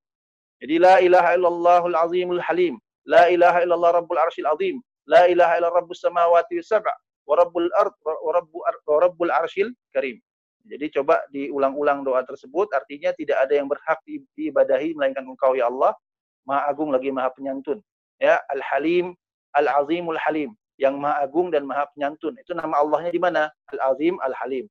Jadi 0.62 0.76
la 0.78 1.02
ilaha 1.02 1.34
illallahul 1.34 1.98
azimul 1.98 2.42
halim. 2.44 2.78
La 3.10 3.34
ilaha 3.34 3.66
illallah 3.66 3.98
rabbul 3.98 4.22
arsyil 4.22 4.46
azim. 4.46 4.78
La 5.06 5.30
ilaha 5.30 5.58
illallah 5.58 5.86
rabbus 5.86 6.02
samawati 6.02 6.62
sab'a 6.62 6.94
wa 7.26 7.34
rabbul 7.38 7.70
ard 7.78 7.94
wa 8.06 8.98
rabbul 9.02 9.32
arsyil 9.34 9.74
karim. 9.94 10.22
Jadi 10.66 10.98
coba 10.98 11.22
diulang-ulang 11.30 12.02
doa 12.02 12.26
tersebut, 12.26 12.74
artinya 12.74 13.14
tidak 13.14 13.38
ada 13.38 13.54
yang 13.54 13.70
berhak 13.70 14.02
diibadahi 14.34 14.98
melainkan 14.98 15.22
Engkau 15.22 15.54
ya 15.54 15.70
Allah, 15.70 15.94
Maha 16.42 16.74
Agung 16.74 16.90
lagi 16.90 17.14
Maha 17.14 17.30
Penyantun. 17.38 17.86
Ya, 18.18 18.42
Al-Halim, 18.50 19.14
Al-Azimul 19.54 20.18
Halim, 20.18 20.58
yang 20.82 20.98
Maha 20.98 21.22
Agung 21.22 21.54
dan 21.54 21.70
Maha 21.70 21.86
Penyantun. 21.94 22.34
Itu 22.42 22.58
nama 22.58 22.82
Allahnya 22.82 23.14
di 23.14 23.22
mana? 23.22 23.54
Al-Azim, 23.78 24.18
Al-Halim. 24.26 24.66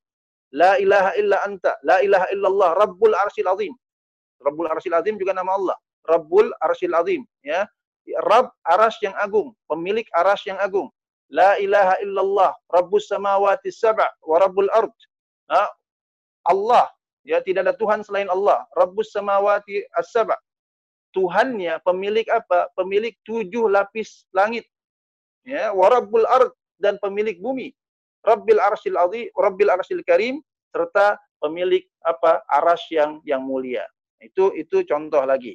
La 0.51 0.79
ilaha 0.83 1.15
illa 1.15 1.39
anta, 1.47 1.79
la 1.87 2.03
ilaha 2.03 2.27
illallah, 2.35 2.71
Rabbul 2.75 3.15
Arsyil 3.15 3.47
Azim. 3.47 3.75
Rabbul 4.43 4.67
Arsyil 4.67 4.99
Azim 4.99 5.15
juga 5.15 5.31
nama 5.31 5.55
Allah. 5.55 5.77
Rabbul 6.11 6.51
Arsyil 6.59 6.95
Azim, 6.95 7.23
ya. 7.47 7.71
Rabb 8.05 8.53
aras 8.69 9.01
yang 9.01 9.17
agung, 9.17 9.57
pemilik 9.65 10.05
aras 10.13 10.45
yang 10.45 10.61
agung. 10.61 10.93
La 11.33 11.57
ilaha 11.57 11.97
illallah, 12.05 12.53
Rabbus 12.69 13.09
samawati 13.09 13.73
sab'a 13.73 14.13
wa 14.23 14.37
Rabbul 14.39 14.69
ard. 14.71 14.93
Allah, 16.45 16.93
ya 17.25 17.41
tidak 17.41 17.65
ada 17.69 17.75
Tuhan 17.75 18.05
selain 18.05 18.29
Allah. 18.29 18.69
Rabbus 18.77 19.11
samawati 19.17 19.89
as-saba. 19.97 20.37
Tuhannya 21.17 21.81
pemilik 21.87 22.27
apa? 22.29 22.69
Pemilik 22.75 23.15
tujuh 23.25 23.71
lapis 23.71 24.29
langit. 24.35 24.67
Ya, 25.47 25.71
wa 25.71 25.87
rabbul 25.87 26.27
ard 26.27 26.51
dan 26.83 26.99
pemilik 26.99 27.39
bumi. 27.39 27.71
Rabbil 28.27 28.59
arsyil 28.59 28.99
azim, 28.99 29.31
Rabbil 29.39 29.71
arsyil 29.71 30.03
karim 30.03 30.43
serta 30.75 31.17
pemilik 31.39 31.87
apa? 32.03 32.43
Aras 32.51 32.83
yang 32.91 33.23
yang 33.23 33.47
mulia. 33.47 33.87
Itu 34.19 34.51
itu 34.59 34.83
contoh 34.85 35.23
lagi. 35.23 35.55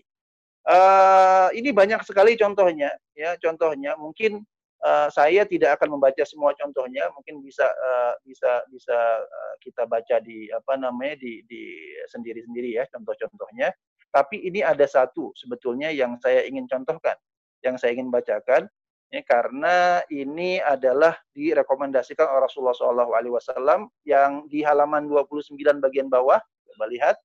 Uh, 0.68 1.50
ini 1.56 1.72
banyak 1.72 2.04
sekali 2.04 2.36
contohnya 2.36 2.92
ya 3.16 3.34
contohnya 3.40 3.96
mungkin 3.96 4.44
uh, 4.84 5.08
saya 5.12 5.44
tidak 5.44 5.80
akan 5.80 6.00
membaca 6.00 6.24
semua 6.24 6.56
contohnya, 6.56 7.08
mungkin 7.16 7.44
bisa 7.44 7.68
uh, 7.68 8.14
bisa 8.24 8.64
bisa 8.72 8.98
uh, 9.24 9.54
kita 9.64 9.84
baca 9.86 10.20
di 10.24 10.48
apa 10.52 10.80
namanya 10.80 11.20
di 11.20 11.44
di 11.48 11.64
sendiri-sendiri 12.08 12.80
ya 12.80 12.84
contoh-contohnya. 12.92 13.72
Tapi 14.10 14.42
ini 14.42 14.66
ada 14.66 14.90
satu 14.90 15.30
sebetulnya 15.38 15.94
yang 15.94 16.18
saya 16.18 16.42
ingin 16.50 16.66
contohkan, 16.66 17.14
yang 17.62 17.78
saya 17.78 17.94
ingin 17.94 18.10
bacakan 18.10 18.66
ya, 19.14 19.22
karena 19.22 20.02
ini 20.10 20.58
adalah 20.58 21.14
direkomendasikan 21.38 22.26
oleh 22.26 22.50
Rasulullah 22.50 22.74
SAW 22.74 23.86
yang 24.10 24.50
di 24.50 24.66
halaman 24.66 25.06
29 25.06 25.54
bagian 25.78 26.10
bawah, 26.10 26.42
coba 26.42 26.86
lihat 26.90 27.22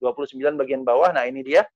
29 0.00 0.56
bagian 0.56 0.88
bawah. 0.88 1.12
Nah 1.12 1.28
ini 1.28 1.44
dia 1.44 1.68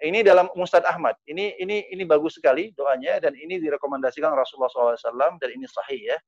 ini 0.00 0.24
dalam 0.24 0.48
Mustad 0.56 0.84
Ahmad. 0.88 1.12
Ini 1.28 1.60
ini 1.60 1.84
ini 1.92 2.02
bagus 2.08 2.40
sekali 2.40 2.72
doanya 2.72 3.20
dan 3.20 3.36
ini 3.36 3.60
direkomendasikan 3.60 4.32
Rasulullah 4.32 4.96
SAW 4.96 5.36
dan 5.36 5.48
ini 5.52 5.68
sahih 5.68 6.16
ya. 6.16 6.18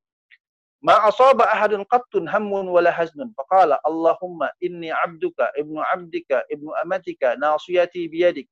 Ma 0.83 0.99
asaba 1.07 1.47
ahadun 1.49 1.87
qattun 1.89 2.29
hammun 2.29 2.69
wala 2.69 2.93
haznun. 2.93 3.33
Faqala 3.39 3.79
Allahumma 3.87 4.51
inni 4.61 4.91
abduka 4.91 5.49
ibnu 5.57 5.79
abdika 5.79 6.43
ibnu 6.51 6.75
amatika 6.83 7.39
nasiyati 7.39 8.11
biyadik. 8.11 8.51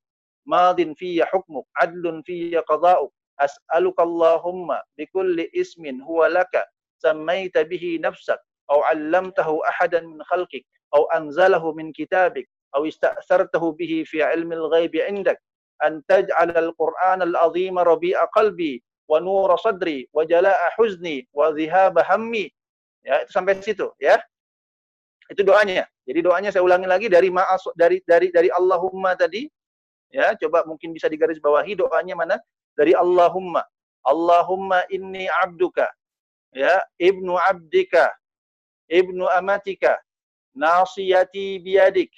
Madin 0.48 0.96
fiyya 0.96 1.28
hukmuk, 1.28 1.68
adlun 1.76 2.24
fiyya 2.24 2.64
qada'uk. 2.64 3.12
As'aluka 3.36 4.06
Allahumma 4.06 4.80
bikulli 4.96 5.50
ismin 5.52 6.00
huwa 6.00 6.30
laka 6.32 6.64
sammaita 7.02 7.66
bihi 7.66 7.98
nafsak. 8.00 8.38
Au 8.70 8.80
allamtahu 8.88 9.60
ahadan 9.66 10.06
min 10.06 10.22
khalqik. 10.30 10.64
Au 10.94 11.10
anzalahu 11.12 11.74
min 11.74 11.92
kitabik. 11.92 12.46
أو 12.75 12.85
استأثرته 12.85 13.71
به 13.71 14.03
في 14.05 14.23
علم 14.23 14.53
الغيب 14.53 14.95
عندك 14.95 15.41
أن 15.85 16.03
تجعل 16.07 16.57
القرآن 16.57 17.21
العظيم 17.21 17.79
ربيع 17.79 18.25
قلبي 18.25 18.83
ونور 19.07 19.55
صدري 19.55 20.09
وجلاء 20.13 20.69
حزني 20.69 21.27
وذهاب 21.33 21.99
همي 21.99 22.55
ya 23.05 23.21
itu 23.21 23.31
sampai 23.31 23.61
situ 23.61 23.93
ya 24.01 24.17
itu 25.29 25.45
doanya 25.45 25.85
jadi 26.09 26.25
doanya 26.25 26.49
saya 26.49 26.65
ulangi 26.65 26.89
lagi 26.89 27.05
dari 27.05 27.29
ma'as 27.29 27.61
dari 27.77 28.01
dari 28.01 28.33
dari 28.33 28.49
Allahumma 28.49 29.13
tadi 29.13 29.45
ya 30.09 30.33
coba 30.41 30.65
mungkin 30.65 30.89
bisa 30.89 31.05
digaris 31.05 31.37
bawahi 31.37 31.77
doanya 31.77 32.17
mana 32.17 32.35
dari 32.73 32.97
Allahumma 32.97 33.61
Allahumma 34.01 34.81
inni 34.89 35.29
abduka 35.29 35.85
ya 36.49 36.81
ibnu 36.97 37.37
abdika 37.37 38.09
ibnu 38.89 39.29
amatika 39.29 40.01
nasiyati 40.57 41.61
biyadik 41.61 42.09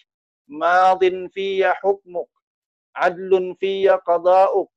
madin 0.52 1.32
fiyya 1.32 1.72
hukmuk 1.80 2.28
adlun 2.92 3.56
fiyya 3.56 3.96
qada'uk 4.04 4.68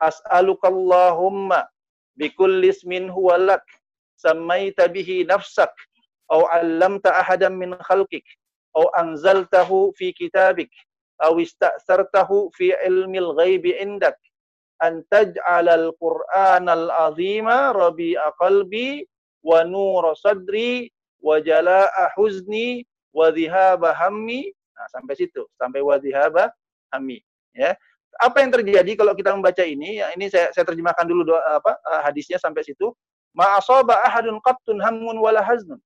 as'aluka 0.00 0.72
Allahumma 0.72 1.68
bikulli 2.16 2.72
ismin 2.72 3.12
huwa 3.12 3.36
lak 3.36 3.64
sammaita 4.16 4.88
bihi 4.88 5.28
nafsak 5.28 5.68
aw 6.32 6.48
'allamta 6.48 7.12
ahadan 7.20 7.60
min 7.60 7.76
khalqik 7.84 8.24
aw 8.72 8.88
anzaltahu 8.96 9.92
fi 9.92 10.16
kitabik 10.16 10.72
aw 11.20 11.36
ista'sartahu 11.36 12.48
fi 12.56 12.72
ilmil 12.88 13.36
ghaibi 13.36 13.76
indak 13.76 14.16
an 14.80 15.04
taj'ala 15.12 15.76
al-Qur'ana 15.76 16.72
al-'azima 16.72 17.76
rabi'a 17.76 18.32
qalbi 18.40 19.04
wa 19.44 19.60
nura 19.68 20.16
sadri 20.16 20.88
wa 21.20 21.36
jala'a 21.44 22.16
huzni 22.16 22.88
wa 23.12 23.28
dhihaba 23.28 23.92
hammi 23.92 24.48
Nah, 24.80 24.88
sampai 24.88 25.12
situ, 25.12 25.44
sampai 25.60 25.84
wadihaba 25.84 26.48
hami. 26.88 27.20
Ya. 27.52 27.76
Apa 28.16 28.40
yang 28.40 28.48
terjadi 28.56 28.96
kalau 28.96 29.12
kita 29.12 29.36
membaca 29.36 29.60
ini? 29.60 30.00
Ya, 30.00 30.08
ini 30.16 30.32
saya, 30.32 30.48
saya 30.56 30.64
terjemahkan 30.64 31.04
dulu 31.04 31.36
doa, 31.36 31.60
apa 31.60 31.76
eh, 31.76 32.00
hadisnya 32.08 32.40
sampai 32.40 32.64
situ. 32.64 32.88
Ma'asaba 33.36 34.00
ahadun 34.08 34.40
qattun 34.40 34.80
hammun 34.80 35.20
wala 35.20 35.44
haznun. 35.44 35.76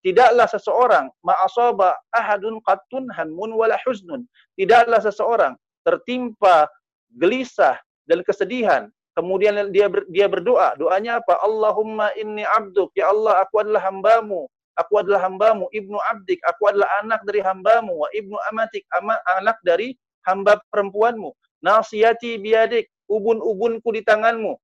Tidaklah 0.00 0.48
seseorang 0.48 1.12
ma'asaba 1.20 1.94
ahadun 2.10 2.58
qattun 2.64 3.12
hammun 3.12 3.52
wala 3.52 3.76
huznun. 3.84 4.24
Tidaklah 4.56 4.98
seseorang 5.04 5.54
tertimpa 5.84 6.66
gelisah 7.12 7.76
dan 8.08 8.24
kesedihan 8.24 8.88
kemudian 9.12 9.68
dia 9.70 9.86
ber, 9.92 10.08
dia 10.08 10.26
berdoa 10.26 10.72
doanya 10.80 11.20
apa 11.20 11.36
Allahumma 11.44 12.12
inni 12.16 12.44
abduk 12.48 12.92
ya 12.96 13.12
Allah 13.12 13.44
aku 13.44 13.60
adalah 13.60 13.84
hambamu 13.84 14.48
aku 14.76 15.02
adalah 15.04 15.28
hambamu, 15.28 15.68
ibnu 15.72 15.98
abdik, 16.10 16.40
aku 16.44 16.72
adalah 16.72 16.88
anak 17.04 17.20
dari 17.28 17.40
hambamu, 17.44 18.04
wa 18.04 18.08
ibnu 18.12 18.36
amatik, 18.52 18.84
ama, 18.92 19.18
anak 19.40 19.58
dari 19.66 19.96
hamba 20.24 20.60
perempuanmu. 20.70 21.32
Nasiyati 21.62 22.38
biadik, 22.42 22.90
ubun-ubunku 23.06 23.88
di 23.94 24.02
tanganmu. 24.02 24.54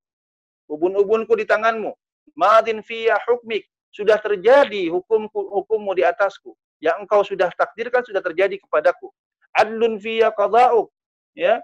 Ubun-ubunku 0.67 1.33
di 1.39 1.45
tanganmu. 1.47 1.91
Madin 2.35 2.83
fiyya 2.83 3.19
hukmik, 3.27 3.65
sudah 3.91 4.19
terjadi 4.21 4.91
hukumku, 4.91 5.39
hukummu 5.49 5.95
di 5.95 6.03
atasku. 6.03 6.53
Yang 6.79 6.95
engkau 7.03 7.21
sudah 7.27 7.51
takdirkan 7.55 8.03
sudah 8.07 8.23
terjadi 8.23 8.55
kepadaku. 8.59 9.11
Adlun 9.55 9.99
fiyya 9.99 10.31
qada'uk, 10.31 10.87
ya. 11.35 11.59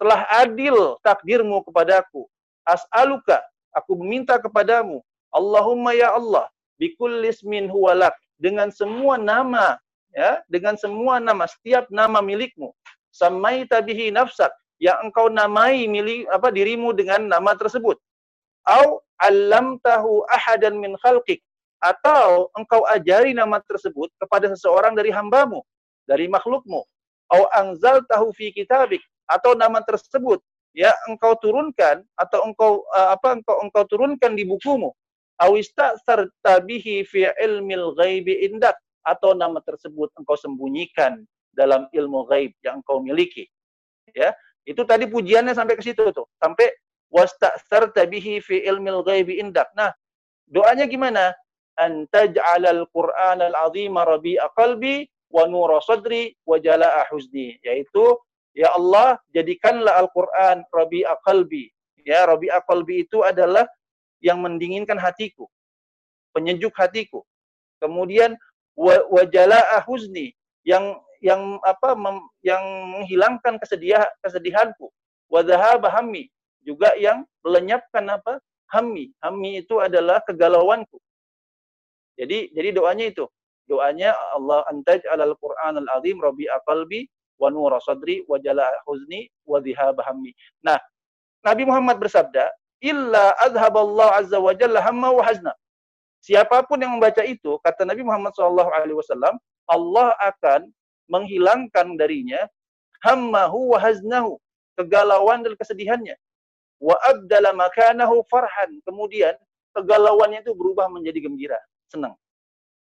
Telah 0.00 0.24
adil 0.40 0.96
takdirmu 1.04 1.60
kepadaku. 1.68 2.24
As'aluka, 2.64 3.44
aku 3.76 4.00
meminta 4.00 4.40
kepadamu. 4.40 5.04
Allahumma 5.30 5.94
ya 5.94 6.16
Allah, 6.16 6.50
bikullis 6.80 7.44
min 7.44 7.68
huwalak. 7.68 8.16
Dengan 8.40 8.72
semua 8.72 9.20
nama 9.20 9.76
ya 10.16 10.40
dengan 10.48 10.74
semua 10.80 11.20
nama 11.20 11.44
setiap 11.44 11.84
nama 11.92 12.24
milikmu. 12.24 12.72
Samai 13.12 13.68
tabihi 13.68 14.08
nafsak. 14.08 14.48
Yang 14.80 15.12
engkau 15.12 15.28
namai 15.28 15.84
milik 15.84 16.24
apa 16.32 16.48
dirimu 16.48 16.96
dengan 16.96 17.28
nama 17.28 17.52
tersebut. 17.52 18.00
Au 18.64 19.04
tahu 19.84 20.24
ahadan 20.32 20.80
min 20.80 20.96
khalqik. 21.04 21.44
Atau 21.84 22.48
engkau 22.56 22.88
ajari 22.88 23.36
nama 23.36 23.60
tersebut 23.60 24.08
kepada 24.16 24.48
seseorang 24.48 24.96
dari 24.96 25.12
hambamu 25.12 25.60
dari 26.08 26.32
makhlukmu. 26.32 26.80
Au 27.28 27.42
tahu 28.08 28.32
fi 28.32 28.56
kitabik. 28.56 29.04
Atau 29.28 29.52
nama 29.52 29.84
tersebut 29.84 30.40
ya 30.72 30.94
engkau 31.10 31.34
turunkan 31.38 32.02
atau 32.14 32.46
engkau 32.46 32.86
uh, 32.94 33.14
apa 33.14 33.38
engkau 33.38 33.56
engkau 33.66 33.84
turunkan 33.90 34.38
di 34.38 34.46
bukumu 34.46 34.94
awista 35.40 35.96
bihi 36.60 37.02
fi 37.08 37.32
ilmil 37.40 37.96
ghaibi 37.96 38.46
indak. 38.46 38.76
Atau 39.00 39.32
nama 39.32 39.64
tersebut 39.64 40.12
engkau 40.20 40.36
sembunyikan 40.36 41.24
dalam 41.56 41.88
ilmu 41.88 42.28
gaib 42.28 42.52
yang 42.60 42.84
engkau 42.84 43.00
miliki. 43.00 43.48
Ya 44.12 44.36
itu 44.68 44.84
tadi 44.84 45.08
pujiannya 45.08 45.56
sampai 45.56 45.80
ke 45.80 45.82
situ 45.82 46.12
tuh. 46.12 46.28
Sampai 46.36 46.68
wasta'sarta 47.08 48.04
bihi 48.04 48.44
fi 48.44 48.60
ilmil 48.68 49.00
ghaibi 49.00 49.40
indak. 49.40 49.72
Nah 49.72 49.90
doanya 50.44 50.84
gimana? 50.84 51.32
An 51.80 52.04
taj'alal 52.12 52.84
qur'anal 52.92 53.56
azima 53.56 54.04
rabi'a 54.04 54.52
qalbi 54.52 55.08
wa 55.32 55.48
nura 55.48 55.80
sadri 55.80 56.36
wa 56.44 56.60
jala'a 56.60 57.08
huzni 57.08 57.56
yaitu 57.64 58.20
Ya 58.54 58.74
Allah, 58.74 59.18
jadikanlah 59.30 60.02
Al-Quran 60.02 60.66
Rabi'a 60.74 61.14
Qalbi. 61.22 61.70
Ya, 62.02 62.26
Rabi'a 62.26 62.64
Qalbi 62.66 63.06
itu 63.06 63.22
adalah 63.22 63.62
yang 64.20 64.40
mendinginkan 64.44 65.00
hatiku. 65.00 65.48
Penyejuk 66.36 66.72
hatiku. 66.76 67.24
Kemudian 67.80 68.36
wajala'a 68.76 69.82
huzni 69.84 70.36
yang 70.62 71.00
yang 71.20 71.60
apa 71.64 71.92
mem, 71.96 72.16
yang 72.40 72.62
menghilangkan 72.96 73.60
kesedihan 73.60 74.08
kesedihanku. 74.24 74.88
Wadhahaba 75.28 75.92
hammi 75.92 76.28
juga 76.64 76.96
yang 76.96 77.24
melenyapkan 77.44 78.04
apa? 78.08 78.40
Hammi. 78.72 79.12
Hammi 79.20 79.60
itu 79.60 79.78
adalah 79.78 80.22
kegalauanku. 80.24 80.96
Jadi 82.16 82.52
jadi 82.56 82.72
doanya 82.72 83.06
itu. 83.08 83.24
Doanya 83.68 84.16
Allah 84.34 84.66
antaj 84.66 85.04
alal 85.06 85.36
Qur'an 85.38 85.78
al-azim 85.78 86.18
rabi'a 86.18 86.58
qalbi 86.66 87.06
wa 87.38 87.48
nura 87.48 87.78
sadri 87.80 88.26
wa 88.26 88.36
jala 88.42 88.66
huzni 88.84 89.30
wa 89.46 89.62
dhihab 89.62 89.96
hammi. 90.02 90.34
Nah, 90.66 90.76
Nabi 91.40 91.64
Muhammad 91.64 91.96
bersabda, 91.96 92.52
illa 92.80 93.36
azhaballahu 93.40 94.12
azza 94.16 94.38
wa 94.40 94.52
jalla 94.56 94.80
hamma 94.80 95.12
wa 95.12 95.22
hazna. 95.24 95.52
Siapa 96.20 96.64
pun 96.68 96.80
yang 96.80 97.00
membaca 97.00 97.24
itu, 97.24 97.56
kata 97.64 97.88
Nabi 97.88 98.04
Muhammad 98.04 98.36
wasallam, 98.36 99.40
Allah 99.64 100.12
akan 100.20 100.68
menghilangkan 101.08 101.96
darinya 101.96 102.44
hammahu 103.00 103.72
wa 103.72 103.78
haznahu, 103.80 104.36
kegalauan 104.76 105.40
dan 105.40 105.56
kesedihannya. 105.56 106.16
Wa 106.80 106.96
abdala 107.08 107.56
makanahu 107.56 108.20
farhan. 108.28 108.80
Kemudian 108.84 109.32
kegalauannya 109.72 110.44
itu 110.44 110.52
berubah 110.52 110.92
menjadi 110.92 111.24
gembira, 111.24 111.60
senang. 111.88 112.16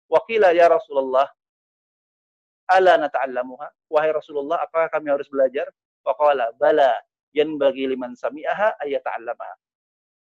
Wakila 0.06 0.54
ya 0.54 0.70
Rasulullah, 0.70 1.26
ala 2.70 2.98
nata'allamuha 2.98 3.90
wahai 3.90 4.10
Rasulullah 4.10 4.58
apakah 4.62 4.90
kami 4.90 5.14
harus 5.14 5.30
belajar 5.30 5.70
faqala 6.02 6.50
bala 6.58 6.90
yan 7.30 7.54
bagi 7.58 7.86
liman 7.86 8.18
sami'aha 8.18 8.74
ayata'allamaha 8.82 9.54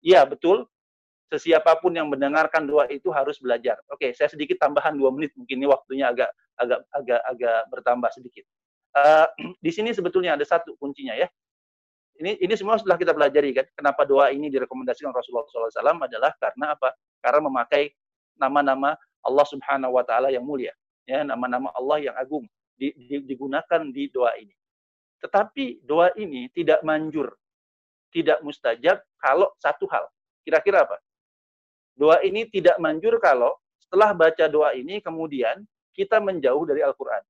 ya 0.05 0.29
betul. 0.29 0.69
Sesiapapun 1.33 1.97
yang 1.97 2.07
mendengarkan 2.12 2.69
doa 2.69 2.85
itu 2.93 3.09
harus 3.11 3.40
belajar. 3.40 3.81
Oke 3.90 4.12
saya 4.12 4.29
sedikit 4.29 4.61
tambahan 4.61 4.95
dua 4.95 5.11
menit 5.11 5.33
mungkin 5.35 5.57
ini 5.57 5.67
waktunya 5.67 6.12
agak 6.12 6.31
agak 6.61 6.85
agak 6.93 7.21
agak 7.25 7.61
bertambah 7.73 8.11
sedikit. 8.12 8.45
Uh, 8.95 9.27
di 9.64 9.73
sini 9.73 9.90
sebetulnya 9.90 10.37
ada 10.37 10.45
satu 10.45 10.77
kuncinya 10.79 11.17
ya. 11.17 11.27
Ini 12.14 12.38
ini 12.38 12.55
semua 12.55 12.79
setelah 12.79 12.95
kita 12.95 13.11
pelajari 13.11 13.51
kan 13.51 13.67
kenapa 13.75 14.07
doa 14.07 14.31
ini 14.31 14.47
direkomendasikan 14.47 15.11
Rasulullah 15.11 15.51
SAW 15.51 16.07
adalah 16.07 16.31
karena 16.38 16.79
apa? 16.79 16.95
Karena 17.19 17.40
memakai 17.51 17.90
nama-nama 18.38 18.95
Allah 19.25 19.47
Subhanahu 19.51 19.99
Wa 19.99 20.05
Taala 20.07 20.31
yang 20.31 20.47
mulia 20.47 20.71
ya 21.09 21.21
nama-nama 21.25 21.73
Allah 21.77 22.11
yang 22.11 22.17
agung 22.17 22.45
di, 22.75 22.90
di, 22.97 23.23
digunakan 23.25 23.81
di 23.93 24.11
doa 24.11 24.35
ini. 24.40 24.53
Tetapi 25.21 25.85
doa 25.85 26.12
ini 26.21 26.53
tidak 26.53 26.85
manjur, 26.85 27.33
tidak 28.12 28.45
mustajab 28.45 29.01
kalau 29.24 29.48
satu 29.56 29.88
hal. 29.88 30.04
Kira-kira 30.44 30.84
apa? 30.84 31.00
Doa 31.96 32.20
ini 32.20 32.44
tidak 32.52 32.76
manjur 32.76 33.16
kalau 33.16 33.56
setelah 33.80 34.12
baca 34.12 34.44
doa 34.52 34.76
ini 34.76 35.00
kemudian 35.00 35.64
kita 35.96 36.20
menjauh 36.20 36.68
dari 36.68 36.84
Al-Quran. 36.84 37.24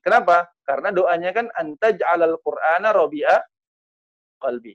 Kenapa? 0.00 0.48
Karena 0.64 0.88
doanya 0.88 1.30
kan 1.36 1.46
antaj'alal 1.52 2.40
Qur'ana 2.40 2.96
rabi'a 2.96 3.36
qalbi. 4.40 4.74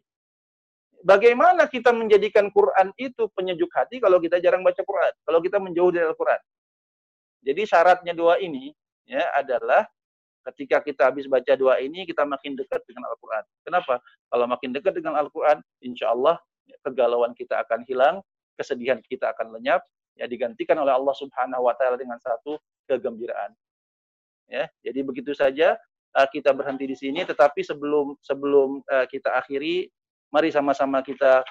Bagaimana 1.03 1.65
kita 1.71 1.95
menjadikan 1.95 2.51
Quran 2.51 2.91
itu 2.99 3.31
penyejuk 3.31 3.71
hati 3.71 4.03
kalau 4.03 4.19
kita 4.19 4.39
jarang 4.43 4.61
baca 4.61 4.81
Quran? 4.83 5.13
Kalau 5.23 5.39
kita 5.39 5.57
menjauh 5.59 5.91
dari 5.93 6.05
Al-Quran? 6.07 6.41
Jadi 7.47 7.61
syaratnya 7.63 8.11
doa 8.11 8.35
ini 8.43 8.75
ya 9.07 9.23
adalah 9.35 9.87
ketika 10.51 10.79
kita 10.79 11.11
habis 11.11 11.27
baca 11.27 11.53
doa 11.59 11.77
ini 11.83 12.07
kita 12.07 12.23
makin 12.23 12.55
dekat 12.55 12.79
dengan 12.87 13.07
Al-Qur'an. 13.11 13.43
Kenapa? 13.67 13.99
Kalau 14.31 14.45
makin 14.47 14.71
dekat 14.71 14.95
dengan 14.95 15.19
Al-Qur'an, 15.19 15.59
insya 15.83 16.11
Allah 16.15 16.39
kegalauan 16.83 17.35
kita 17.35 17.59
akan 17.63 17.83
hilang, 17.87 18.23
kesedihan 18.55 18.99
kita 19.03 19.31
akan 19.35 19.55
lenyap, 19.59 19.83
ya 20.15 20.25
digantikan 20.25 20.79
oleh 20.79 20.95
Allah 20.95 21.15
Subhanahu 21.15 21.67
wa 21.67 21.75
taala 21.75 21.95
dengan 21.99 22.17
satu 22.17 22.57
kegembiraan. 22.87 23.53
Ya, 24.47 24.71
jadi 24.79 25.03
begitu 25.03 25.35
saja 25.35 25.75
uh, 26.15 26.27
kita 26.31 26.55
berhenti 26.55 26.87
di 26.87 26.95
sini 26.95 27.27
tetapi 27.27 27.61
sebelum 27.67 28.15
sebelum 28.23 28.79
uh, 28.87 29.05
kita 29.11 29.35
akhiri 29.43 29.91
mari 30.31 30.55
sama-sama 30.55 31.03
kita 31.03 31.43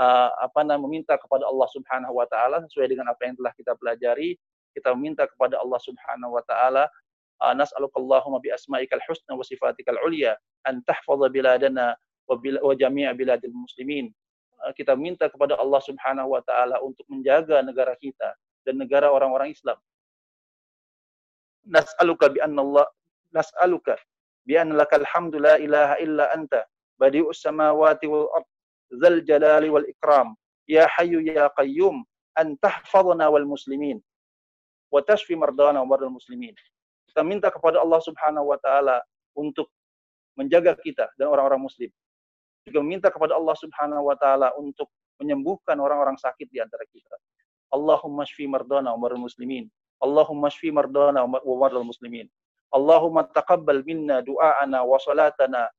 uh, 0.00 0.30
apa 0.40 0.64
namanya 0.64 0.80
meminta 0.88 1.14
kepada 1.20 1.44
Allah 1.44 1.68
Subhanahu 1.68 2.16
wa 2.16 2.24
taala 2.24 2.64
sesuai 2.64 2.88
dengan 2.88 3.12
apa 3.12 3.20
yang 3.28 3.36
telah 3.36 3.52
kita 3.52 3.76
pelajari 3.76 4.40
kita 4.72 4.96
meminta 4.96 5.28
kepada 5.28 5.60
Allah 5.60 5.80
Subhanahu 5.84 6.40
wa 6.40 6.44
taala 6.48 6.88
nas'alukallahumma 7.40 8.42
bi 8.42 8.50
asma'ikal 8.50 9.02
husna 9.06 9.38
wa 9.38 9.46
sifatikal 9.46 9.98
ulya 10.02 10.34
an 10.66 10.82
tahfaza 10.82 11.30
biladana 11.30 11.94
wa, 12.28 12.74
jami'a 12.74 13.14
biladil 13.14 13.54
muslimin. 13.54 14.10
Uh, 14.58 14.74
kita 14.74 14.98
minta 14.98 15.30
kepada 15.30 15.54
Allah 15.54 15.78
Subhanahu 15.78 16.34
wa 16.34 16.42
taala 16.42 16.82
untuk 16.82 17.06
menjaga 17.06 17.62
negara 17.62 17.94
kita 18.02 18.34
dan 18.66 18.74
negara 18.76 19.08
orang-orang 19.08 19.54
Islam. 19.54 19.78
Nas'aluka 21.62 22.26
bi 22.32 22.42
anna 22.42 22.60
Allah 22.66 22.86
nas'aluka 23.30 23.94
bi 24.42 24.58
anna 24.58 24.82
lakal 24.82 25.06
hamdu 25.06 25.38
la 25.38 25.62
ilaha 25.62 25.94
illa 26.02 26.26
anta 26.34 26.66
badi'us 26.98 27.38
samawati 27.38 28.10
wal 28.10 28.26
ard 28.34 28.46
zal 28.98 29.22
jalali 29.22 29.70
wal 29.70 29.86
ikram 29.86 30.34
ya 30.66 30.90
hayyu 30.98 31.22
ya 31.22 31.52
qayyum 31.54 32.02
an 32.34 32.58
tahfazna 32.58 33.30
wal 33.30 33.46
muslimin. 33.46 34.02
Wa 34.90 35.04
tashfi 35.06 35.36
mardana 35.38 35.84
wa 35.84 35.96
muslimin. 36.10 36.56
Kita 37.18 37.26
minta 37.26 37.50
kepada 37.50 37.82
Allah 37.82 37.98
Subhanahu 37.98 38.46
wa 38.46 38.58
taala 38.62 39.02
untuk 39.34 39.66
menjaga 40.38 40.78
kita 40.78 41.10
dan 41.18 41.26
orang-orang 41.34 41.66
muslim. 41.66 41.90
Juga 42.62 42.78
minta 42.78 43.10
kepada 43.10 43.34
Allah 43.34 43.58
Subhanahu 43.58 44.06
wa 44.06 44.14
taala 44.14 44.54
untuk 44.54 44.86
menyembuhkan 45.18 45.82
orang-orang 45.82 46.14
sakit 46.14 46.46
di 46.46 46.62
antara 46.62 46.86
kita. 46.86 47.18
Allahumma 47.74 48.22
shfi 48.22 48.46
mardana 48.46 48.94
wa 48.94 49.02
muslimin. 49.18 49.66
Allahumma 49.98 50.46
shfi 50.46 50.70
mardana 50.70 51.26
wa 51.26 51.42
mardal 51.58 51.82
muslimin. 51.82 52.30
Allahumma 52.70 53.26
taqabbal 53.26 53.82
minna 53.82 54.22
du'aana 54.22 54.86
wa 54.86 54.94
salatana 55.02 55.74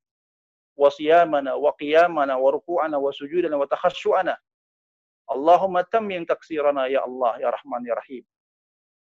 wa 0.76 0.92
siyamana 0.92 1.56
wa 1.56 1.72
qiyamana 1.80 2.36
wa 2.36 2.52
ruku'ana 2.52 3.00
wa 3.00 3.16
sujudana 3.16 3.56
wa 3.56 3.64
takhashu'ana. 3.64 4.36
Allahumma 5.32 5.88
tammim 5.88 6.28
taksirana 6.28 6.92
ya 6.92 7.08
Allah 7.08 7.40
ya 7.40 7.48
Rahman 7.48 7.88
ya 7.88 7.96
Rahim. 7.96 8.28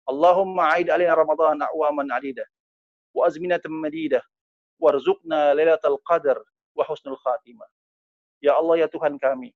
Allahumma 0.05 0.77
aid 0.77 0.93
alaina 0.93 1.17
Ramadan 1.17 1.65
a'waman 1.65 2.13
adida 2.13 2.45
wa 3.09 3.25
azminatan 3.25 3.73
madida 3.73 4.21
warzuqna 4.77 5.57
lailatul 5.57 5.97
qadar 6.05 6.37
wa 6.77 6.83
husnul 6.85 7.17
khatimah. 7.17 7.65
Ya 8.43 8.53
Allah 8.53 8.85
ya 8.85 8.87
Tuhan 8.91 9.17
kami, 9.17 9.49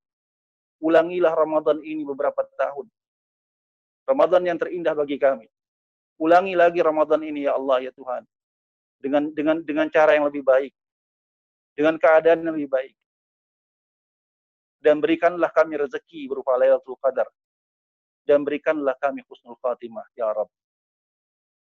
ulangilah 0.81 1.35
Ramadan 1.38 1.83
ini 1.85 2.01
beberapa 2.01 2.41
tahun. 2.57 2.89
Ramadan 4.09 4.41
yang 4.41 4.57
terindah 4.57 4.97
bagi 4.97 5.21
kami. 5.21 5.45
Ulangi 6.17 6.57
lagi 6.57 6.81
Ramadan 6.81 7.21
ini 7.21 7.45
ya 7.45 7.53
Allah 7.53 7.85
ya 7.85 7.91
Tuhan. 7.93 8.25
Dengan 8.99 9.29
dengan 9.31 9.62
dengan 9.62 9.88
cara 9.93 10.17
yang 10.17 10.25
lebih 10.25 10.41
baik. 10.41 10.73
Dengan 11.77 11.95
keadaan 12.02 12.41
yang 12.41 12.58
lebih 12.58 12.73
baik. 12.73 12.95
Dan 14.81 14.97
berikanlah 14.97 15.54
kami 15.54 15.77
rezeki 15.77 16.25
berupa 16.25 16.58
Lailatul 16.58 16.97
Qadar 16.97 17.27
dan 18.27 18.43
berikanlah 18.43 18.95
kami 18.99 19.23
husnul 19.27 19.57
khatimah 19.61 20.05
ya 20.15 20.31
Rabb. 20.31 20.49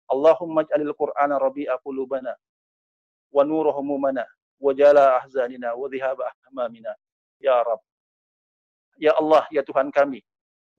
Allahumma 0.07 0.63
ij'alil 0.63 0.95
Qur'ana 0.95 1.35
rabi'a 1.35 1.75
qulubana 1.83 2.31
wa 3.31 3.43
nura 3.43 3.75
humumana 3.75 4.23
wa 4.57 4.71
jala 4.71 5.19
ahzanina 5.19 5.75
wa 5.75 5.85
dhihaba 5.91 6.31
ahmamina 6.47 6.95
ya 7.43 7.59
Rabb. 7.59 7.83
Ya 8.97 9.13
Allah, 9.13 9.45
ya 9.53 9.61
Tuhan 9.61 9.93
kami, 9.93 10.25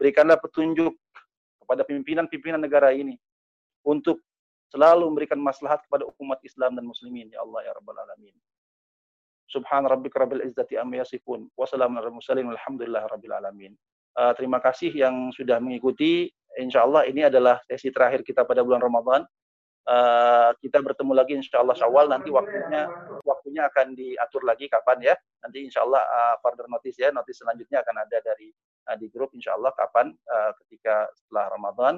berikanlah 0.01 0.41
petunjuk 0.43 0.97
kepada 1.63 1.87
pimpinan-pimpinan 1.87 2.59
negara 2.59 2.91
ini 2.91 3.15
untuk 3.87 4.19
selalu 4.75 5.09
memberikan 5.13 5.39
maslahat 5.41 5.85
kepada 5.87 6.09
umat 6.19 6.41
Islam 6.45 6.75
dan 6.77 6.85
muslimin 6.85 7.33
ya 7.33 7.41
Allah 7.45 7.69
ya 7.69 7.73
rabbal 7.77 7.97
alamin. 7.97 8.35
Subhan 9.49 9.89
rabbika 9.89 10.21
rabbil 10.21 10.45
izzati 10.45 10.77
amma 10.77 11.01
yasifun 11.01 11.49
wa 11.57 11.65
salamun 11.65 12.05
alal 12.05 12.13
mursalin 12.13 12.53
walhamdulillahi 12.53 13.07
rabbil 13.09 13.35
alamin. 13.37 13.73
Uh, 14.19 14.35
terima 14.35 14.59
kasih 14.59 14.91
yang 14.91 15.31
sudah 15.31 15.63
mengikuti. 15.63 16.27
Insya 16.59 16.83
Allah 16.83 17.07
ini 17.07 17.23
adalah 17.23 17.63
sesi 17.71 17.95
terakhir 17.95 18.27
kita 18.27 18.43
pada 18.43 18.67
bulan 18.67 18.83
Ramadan. 18.83 19.23
Uh, 19.87 20.51
kita 20.59 20.83
bertemu 20.83 21.15
lagi 21.15 21.39
insya 21.39 21.63
Allah 21.63 21.79
Syawal. 21.79 22.11
Nanti 22.11 22.27
waktunya 22.35 22.91
waktunya 23.23 23.63
akan 23.71 23.95
diatur 23.95 24.43
lagi 24.43 24.67
kapan 24.67 25.15
ya. 25.15 25.15
Nanti 25.47 25.71
insya 25.71 25.87
Allah 25.87 26.03
uh, 26.03 26.35
further 26.43 26.67
notice 26.67 26.99
ya. 26.99 27.15
Notice 27.15 27.47
selanjutnya 27.47 27.79
akan 27.87 27.95
ada 27.95 28.19
dari 28.19 28.51
uh, 28.91 28.97
di 28.99 29.07
grup 29.07 29.31
insya 29.39 29.55
Allah 29.55 29.71
kapan 29.79 30.11
uh, 30.11 30.51
ketika 30.67 31.07
setelah 31.15 31.55
Ramadan. 31.55 31.95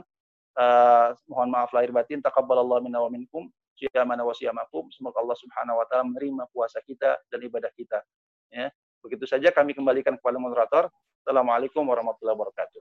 Uh, 0.61 1.17
mohon 1.25 1.49
maaf 1.49 1.73
lahir 1.73 1.89
batin. 1.89 2.21
Takabbalallah 2.21 2.85
minna 2.85 3.01
wa 3.01 3.09
minkum. 3.09 3.49
Siyamana 3.81 4.29
wa 4.29 4.37
siyamakum 4.37 4.93
semoga 4.93 5.25
Allah 5.25 5.41
Subhanahu 5.41 5.81
wa 5.81 5.89
taala 5.89 6.05
menerima 6.05 6.53
puasa 6.53 6.85
kita 6.85 7.17
dan 7.33 7.41
ibadah 7.41 7.73
kita 7.73 8.05
ya. 8.53 8.69
Begitu 9.01 9.25
saja 9.25 9.49
kami 9.57 9.73
kembalikan 9.73 10.21
kepada 10.21 10.37
moderator 10.37 10.93
Assalamualaikum 11.21 11.85
warahmatullahi 11.85 12.33
wabarakatuh 12.33 12.81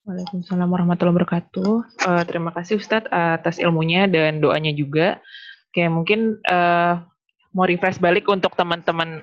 Waalaikumsalam 0.00 0.64
warahmatullahi 0.72 1.14
wabarakatuh. 1.20 1.70
Uh, 2.08 2.22
terima 2.24 2.56
kasih 2.56 2.80
Ustadz 2.80 3.12
atas 3.12 3.60
ilmunya 3.60 4.08
dan 4.08 4.40
doanya 4.40 4.72
juga. 4.72 5.20
Oke, 5.68 5.84
mungkin 5.92 6.40
uh, 6.48 7.04
mau 7.52 7.68
refresh 7.68 8.00
balik 8.00 8.24
untuk 8.24 8.56
teman-teman 8.56 9.20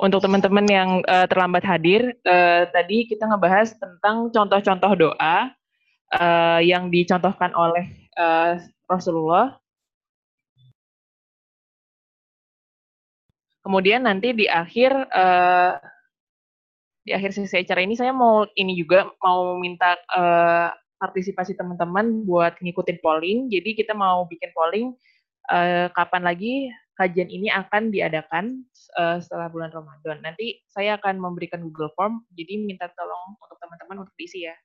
untuk 0.00 0.24
teman-teman 0.24 0.64
yang 0.64 0.90
uh, 1.04 1.28
terlambat 1.28 1.60
hadir, 1.68 2.16
uh, 2.24 2.64
tadi 2.72 3.04
kita 3.04 3.28
ngebahas 3.28 3.76
tentang 3.76 4.32
contoh-contoh 4.32 4.92
doa 4.96 5.52
uh, 6.16 6.60
yang 6.64 6.88
dicontohkan 6.88 7.52
oleh 7.52 8.08
uh, 8.16 8.56
Rasulullah 8.88 9.59
Kemudian 13.60 14.08
nanti 14.08 14.32
di 14.32 14.48
akhir 14.48 14.92
uh, 15.12 15.76
di 17.04 17.12
akhir 17.16 17.32
sesi 17.32 17.60
acara 17.60 17.80
ini 17.84 17.96
saya 17.96 18.12
mau 18.12 18.44
ini 18.56 18.76
juga 18.76 19.08
mau 19.20 19.56
minta 19.60 19.96
uh, 20.16 20.72
partisipasi 21.00 21.56
teman-teman 21.56 22.24
buat 22.28 22.60
ngikutin 22.60 22.98
polling. 23.00 23.48
Jadi 23.48 23.76
kita 23.76 23.96
mau 23.96 24.24
bikin 24.28 24.52
polling 24.52 24.92
uh, 25.48 25.88
kapan 25.92 26.22
lagi 26.24 26.68
kajian 27.00 27.32
ini 27.32 27.48
akan 27.48 27.88
diadakan 27.88 28.60
uh, 29.00 29.16
setelah 29.16 29.48
bulan 29.48 29.72
Ramadan. 29.72 30.20
Nanti 30.20 30.60
saya 30.68 31.00
akan 31.00 31.16
memberikan 31.16 31.64
Google 31.64 31.88
Form, 31.96 32.20
jadi 32.36 32.60
minta 32.60 32.92
tolong 32.92 33.40
untuk 33.40 33.56
teman-teman 33.56 34.04
untuk 34.04 34.12
diisi 34.20 34.44
ya. 34.44 34.56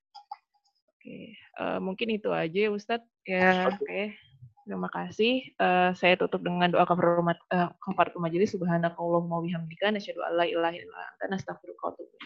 Oke, 0.92 1.32
uh, 1.64 1.80
mungkin 1.80 2.12
itu 2.12 2.28
aja 2.36 2.68
ya 2.68 2.70
Ustadz. 2.76 3.08
Ya, 3.24 3.72
oke. 3.72 3.80
Okay. 3.88 4.20
Terima 4.66 4.90
kasih. 4.90 5.54
Uh, 5.62 5.94
saya 5.94 6.18
tutup 6.18 6.42
dengan 6.42 6.66
doa 6.74 6.90
kafaratul 6.90 7.22
uh, 7.22 7.70
kafaratul 7.78 8.18
majelis 8.18 8.50
subhanakallahumma 8.58 9.38
wabihamdika 9.38 9.94
nasyhadu 9.94 10.26
an 10.26 10.42
la 10.42 10.46
ilaha 10.50 10.74
illa 10.74 11.02
anta 11.14 11.26
nastaghfiruka 11.30 11.86
wa 11.86 11.92
atubu. 11.94 12.18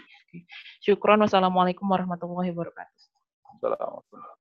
Syukron 0.79 1.19
wassalamualaikum 1.19 1.83
warahmatullahi 1.83 2.55
wabarakatuh. 2.55 3.03
Assalamualaikum. 3.59 4.38